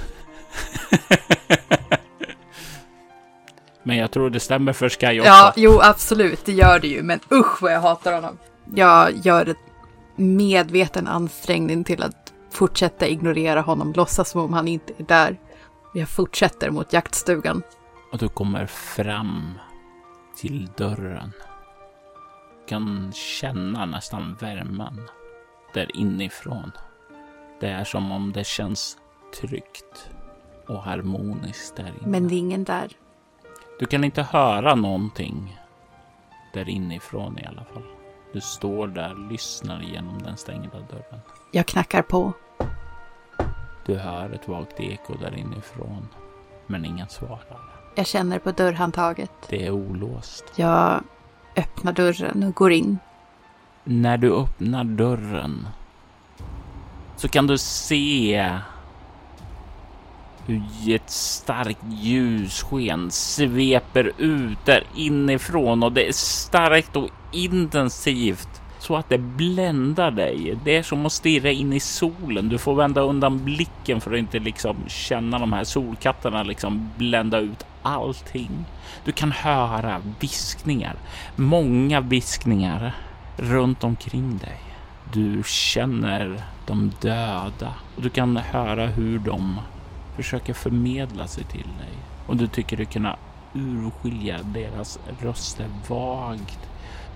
Men 3.84 3.98
jag 3.98 4.12
tror 4.12 4.30
det 4.30 4.40
stämmer 4.40 4.74
för 4.74 4.90
Sky 4.90 5.20
också. 5.20 5.30
Ja, 5.30 5.54
jo 5.56 5.80
absolut, 5.82 6.46
det 6.46 6.52
gör 6.52 6.80
det 6.80 6.88
ju. 6.88 7.04
Men 7.04 7.20
usch 7.32 7.62
vad 7.62 7.74
jag 7.74 7.82
hatar 7.82 8.14
honom. 8.14 8.38
Jag 8.76 9.12
gör 9.26 9.50
ett 9.50 9.58
medveten 10.16 11.08
ansträngning 11.08 11.84
till 11.84 12.04
att 12.04 12.34
fortsätta 12.52 13.08
ignorera 13.08 13.62
honom, 13.62 13.94
låtsas 13.94 14.30
som 14.30 14.42
om 14.42 14.54
han 14.54 14.68
inte 14.68 14.94
är 14.98 15.04
där. 15.04 15.38
Jag 15.94 16.10
fortsätter 16.10 16.70
mot 16.70 16.94
jaktstugan. 16.94 17.64
Och 18.12 18.18
du 18.18 18.30
kommer 18.30 18.66
fram 18.66 19.60
till 20.38 20.70
dörren. 20.78 21.32
Du 22.60 22.68
kan 22.70 23.12
känna 23.14 23.86
nästan 23.86 24.38
värmen 24.40 25.02
där 25.74 25.98
inifrån. 25.98 26.72
Det 27.60 27.68
är 27.68 27.84
som 27.84 28.12
om 28.12 28.32
det 28.32 28.44
känns 28.44 28.98
tryggt 29.42 30.10
och 30.68 30.84
harmoniskt 30.84 31.76
där 31.76 31.88
inne. 31.88 32.08
Men 32.08 32.28
det 32.28 32.36
är 32.36 32.40
ingen 32.40 32.64
där. 32.64 32.92
Du 33.80 33.86
kan 33.86 34.04
inte 34.04 34.24
höra 34.24 34.76
någonting 34.76 35.60
där 36.54 36.70
inifrån 36.70 37.40
i 37.40 37.46
alla 37.46 37.64
fall. 37.64 37.84
Du 38.34 38.42
står 38.42 38.88
där 38.88 39.12
och 39.12 39.32
lyssnar 39.32 39.82
genom 39.82 40.22
den 40.22 40.38
stängda 40.38 40.80
dörren. 40.80 41.20
Jag 41.52 41.66
knackar 41.66 42.02
på. 42.02 42.34
Du 43.86 43.98
hör 43.98 44.30
ett 44.30 44.48
vagt 44.48 44.80
eko 44.80 45.14
där 45.14 45.38
inifrån, 45.38 46.08
men 46.68 46.86
ingen 46.86 47.10
svarar. 47.10 47.60
Jag 47.96 48.08
känner 48.08 48.40
på 48.40 48.52
dörrhandtaget. 48.52 49.32
Det 49.50 49.66
är 49.66 49.72
olåst. 49.72 50.46
Jag 50.56 51.04
öppnar 51.56 51.94
dörren 51.94 52.44
och 52.44 52.56
går 52.56 52.72
in. 52.72 52.98
När 53.84 54.18
du 54.18 54.34
öppnar 54.36 54.84
dörren 54.84 55.68
så 57.24 57.30
kan 57.30 57.48
du 57.48 57.58
se 57.58 58.50
hur 60.46 60.96
ett 60.96 61.10
starkt 61.10 61.84
ljussken 62.02 63.12
sveper 63.12 64.12
ut 64.18 64.66
där 64.66 64.84
inifrån 64.96 65.84
och 65.84 65.92
det 65.92 66.08
är 66.08 66.12
starkt 66.14 66.96
och 66.96 67.10
intensivt 67.32 68.62
så 68.80 68.96
att 68.96 69.10
det 69.10 69.18
bländar 69.18 70.12
dig. 70.12 70.58
Det 70.66 70.76
är 70.76 70.84
som 70.84 71.06
att 71.06 71.12
stirra 71.12 71.52
in 71.52 71.74
i 71.74 71.80
solen. 71.80 72.50
Du 72.50 72.58
får 72.58 72.76
vända 72.76 73.02
undan 73.02 73.46
blicken 73.46 74.02
för 74.02 74.14
att 74.14 74.20
inte 74.20 74.40
liksom 74.40 74.76
känna 74.88 75.40
de 75.40 75.54
här 75.54 75.64
solkatterna 75.64 76.44
liksom 76.44 76.90
blända 76.98 77.40
ut 77.40 77.66
allting. 77.82 78.66
Du 79.06 79.12
kan 79.12 79.32
höra 79.32 80.02
viskningar, 80.20 80.96
många 81.36 82.02
viskningar 82.02 82.96
runt 83.38 83.84
omkring 83.84 84.38
dig. 84.38 84.73
Du 85.14 85.44
känner 85.46 86.44
de 86.68 86.92
döda. 87.02 87.74
Och 87.96 88.02
du 88.02 88.10
kan 88.10 88.38
höra 88.38 88.86
hur 88.86 89.20
de 89.20 89.60
försöker 90.16 90.54
förmedla 90.54 91.28
sig 91.28 91.44
till 91.44 91.68
dig. 91.80 91.98
Och 92.28 92.38
du 92.38 92.48
tycker 92.48 92.78
dig 92.78 92.86
kunna 92.86 93.18
urskilja 93.54 94.40
deras 94.44 95.00
röster 95.22 95.68
vagt. 95.90 96.60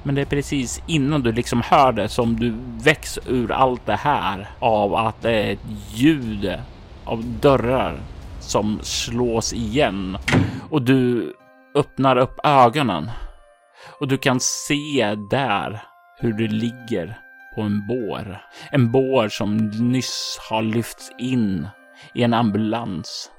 Men 0.03 0.15
det 0.15 0.21
är 0.21 0.25
precis 0.25 0.81
innan 0.88 1.21
du 1.21 1.31
liksom 1.31 1.62
hör 1.62 1.91
det 1.91 2.10
som 2.10 2.36
du 2.36 2.55
väcks 2.83 3.19
ur 3.25 3.51
allt 3.51 3.86
det 3.86 3.95
här 3.95 4.49
av 4.60 4.95
att 4.95 5.21
det 5.21 5.31
är 5.31 5.53
ett 5.53 5.93
ljud 5.93 6.53
av 7.05 7.23
dörrar 7.23 7.99
som 8.39 8.79
slås 8.81 9.53
igen. 9.53 10.17
Och 10.69 10.81
du 10.81 11.33
öppnar 11.75 12.17
upp 12.17 12.39
ögonen. 12.43 13.12
Och 13.99 14.07
du 14.07 14.17
kan 14.17 14.39
se 14.39 15.15
där 15.29 15.83
hur 16.19 16.33
du 16.33 16.47
ligger 16.47 17.27
på 17.58 17.63
en 17.63 17.88
bår. 17.88 18.38
En 18.72 18.91
bår 18.91 19.28
som 19.28 19.58
nyss 19.67 20.39
har 20.50 20.62
lyfts 20.62 21.12
in 21.17 21.67
i 22.13 22.24
en 22.24 22.34
ambulans. 22.34 23.32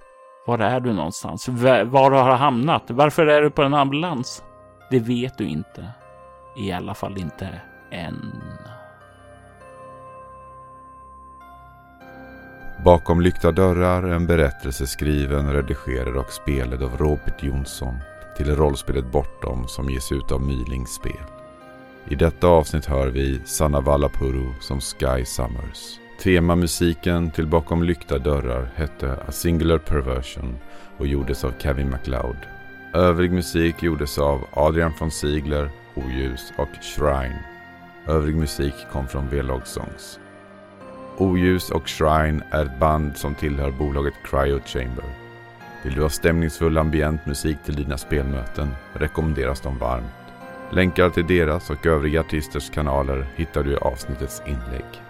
Var 0.46 0.58
är 0.58 0.80
du 0.80 0.92
någonstans? 0.92 1.48
Var 1.48 2.10
har 2.10 2.30
du 2.30 2.36
hamnat? 2.36 2.82
Varför 2.86 3.26
är 3.26 3.42
du 3.42 3.50
på 3.50 3.62
en 3.62 3.74
ambulans? 3.74 4.42
Det 4.90 4.98
vet 4.98 5.38
du 5.38 5.48
inte. 5.48 5.86
I 6.56 6.72
alla 6.72 6.94
fall 6.94 7.18
inte 7.18 7.60
än. 7.90 8.42
Bakom 12.84 13.20
lyckta 13.20 13.52
dörrar 13.52 14.02
en 14.02 14.26
berättelse 14.26 14.86
skriven, 14.86 15.52
redigerad 15.52 16.16
och 16.16 16.32
spelad 16.32 16.82
av 16.82 16.96
Robert 16.96 17.42
Jonsson 17.42 17.94
till 18.36 18.56
rollspelet 18.56 19.12
Bortom 19.12 19.68
som 19.68 19.90
ges 19.90 20.12
ut 20.12 20.32
av 20.32 20.42
Mylings 20.42 20.90
spel. 20.90 21.37
I 22.10 22.14
detta 22.14 22.46
avsnitt 22.46 22.86
hör 22.86 23.06
vi 23.06 23.40
Sanna 23.44 23.80
Vallapuro 23.80 24.54
som 24.60 24.80
Sky 24.80 25.24
Summers. 25.24 26.00
Temamusiken 26.20 27.30
till 27.30 27.46
Bakom 27.46 27.82
lyckta 27.82 28.18
dörrar 28.18 28.70
hette 28.74 29.12
A 29.12 29.32
Singular 29.32 29.78
Perversion 29.78 30.56
och 30.98 31.06
gjordes 31.06 31.44
av 31.44 31.52
Kevin 31.58 31.90
MacLeod. 31.90 32.36
Övrig 32.94 33.32
musik 33.32 33.82
gjordes 33.82 34.18
av 34.18 34.40
Adrian 34.52 34.92
von 35.00 35.10
Ziegler, 35.10 35.70
Oljus 35.94 36.52
och 36.56 36.68
Shrine. 36.82 37.38
Övrig 38.06 38.36
musik 38.36 38.74
kom 38.92 39.08
från 39.08 39.28
V-Log 39.28 39.66
Songs. 39.66 40.18
Oljus 41.16 41.70
och 41.70 41.88
Shrine 41.88 42.42
är 42.50 42.64
ett 42.64 42.80
band 42.80 43.16
som 43.16 43.34
tillhör 43.34 43.70
bolaget 43.70 44.14
Cryo 44.24 44.60
Chamber. 44.66 45.04
Vill 45.84 45.94
du 45.94 46.02
ha 46.02 46.08
stämningsfull 46.08 46.78
ambient 46.78 47.26
musik 47.26 47.58
till 47.64 47.76
dina 47.76 47.98
spelmöten 47.98 48.68
rekommenderas 48.92 49.60
de 49.60 49.78
varmt. 49.78 50.17
Länkar 50.70 51.10
till 51.10 51.26
deras 51.26 51.70
och 51.70 51.86
övriga 51.86 52.20
artisters 52.20 52.70
kanaler 52.70 53.26
hittar 53.36 53.62
du 53.62 53.72
i 53.72 53.76
avsnittets 53.76 54.42
inlägg. 54.46 55.02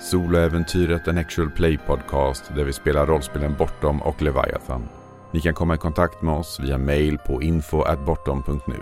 Soloäventyret 0.00 1.08
en 1.08 1.18
actual 1.18 1.50
play 1.50 1.78
podcast 1.86 2.50
där 2.56 2.64
vi 2.64 2.72
spelar 2.72 3.06
rollspelen 3.06 3.54
Bortom 3.58 4.02
och 4.02 4.22
Leviathan. 4.22 4.88
Ni 5.30 5.40
kan 5.40 5.54
komma 5.54 5.74
i 5.74 5.78
kontakt 5.78 6.22
med 6.22 6.34
oss 6.34 6.60
via 6.60 6.78
mail 6.78 7.18
på 7.18 7.42
info.bortom.nu. 7.42 8.76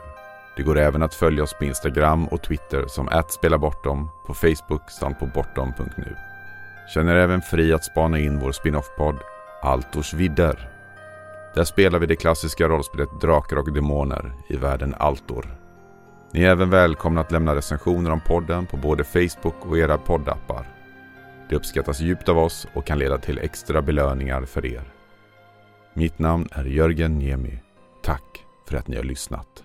Det 0.56 0.62
går 0.62 0.78
även 0.78 1.02
att 1.02 1.14
följa 1.14 1.42
oss 1.42 1.54
på 1.54 1.64
Instagram 1.64 2.28
och 2.28 2.42
Twitter 2.42 2.84
som 2.86 3.08
@spelabortom, 3.28 4.10
på 4.26 4.34
Facebook 4.34 4.90
samt 4.90 5.18
på 5.18 5.26
bortom.nu. 5.26 6.16
Känner 6.94 7.16
även 7.16 7.42
fri 7.42 7.72
att 7.72 7.84
spana 7.84 8.18
in 8.18 8.40
vår 8.40 8.52
spin-off-podd 8.52 9.18
Altors 9.62 10.14
vidder. 10.14 10.68
Där 11.54 11.64
spelar 11.64 11.98
vi 11.98 12.06
det 12.06 12.16
klassiska 12.16 12.68
rollspelet 12.68 13.20
Drakar 13.20 13.56
och 13.56 13.72
Demoner 13.72 14.32
i 14.48 14.56
världen 14.56 14.94
Altor. 14.98 15.63
Ni 16.34 16.42
är 16.42 16.50
även 16.50 16.70
välkomna 16.70 17.20
att 17.20 17.32
lämna 17.32 17.54
recensioner 17.54 18.10
om 18.10 18.20
podden 18.20 18.66
på 18.66 18.76
både 18.76 19.04
Facebook 19.04 19.66
och 19.66 19.78
era 19.78 19.98
poddappar. 19.98 20.66
Det 21.48 21.56
uppskattas 21.56 22.00
djupt 22.00 22.28
av 22.28 22.38
oss 22.38 22.66
och 22.74 22.86
kan 22.86 22.98
leda 22.98 23.18
till 23.18 23.38
extra 23.38 23.82
belöningar 23.82 24.44
för 24.44 24.66
er. 24.66 24.82
Mitt 25.92 26.18
namn 26.18 26.48
är 26.52 26.64
Jörgen 26.64 27.18
Niemi. 27.18 27.58
Tack 28.02 28.44
för 28.68 28.76
att 28.76 28.88
ni 28.88 28.96
har 28.96 29.04
lyssnat. 29.04 29.63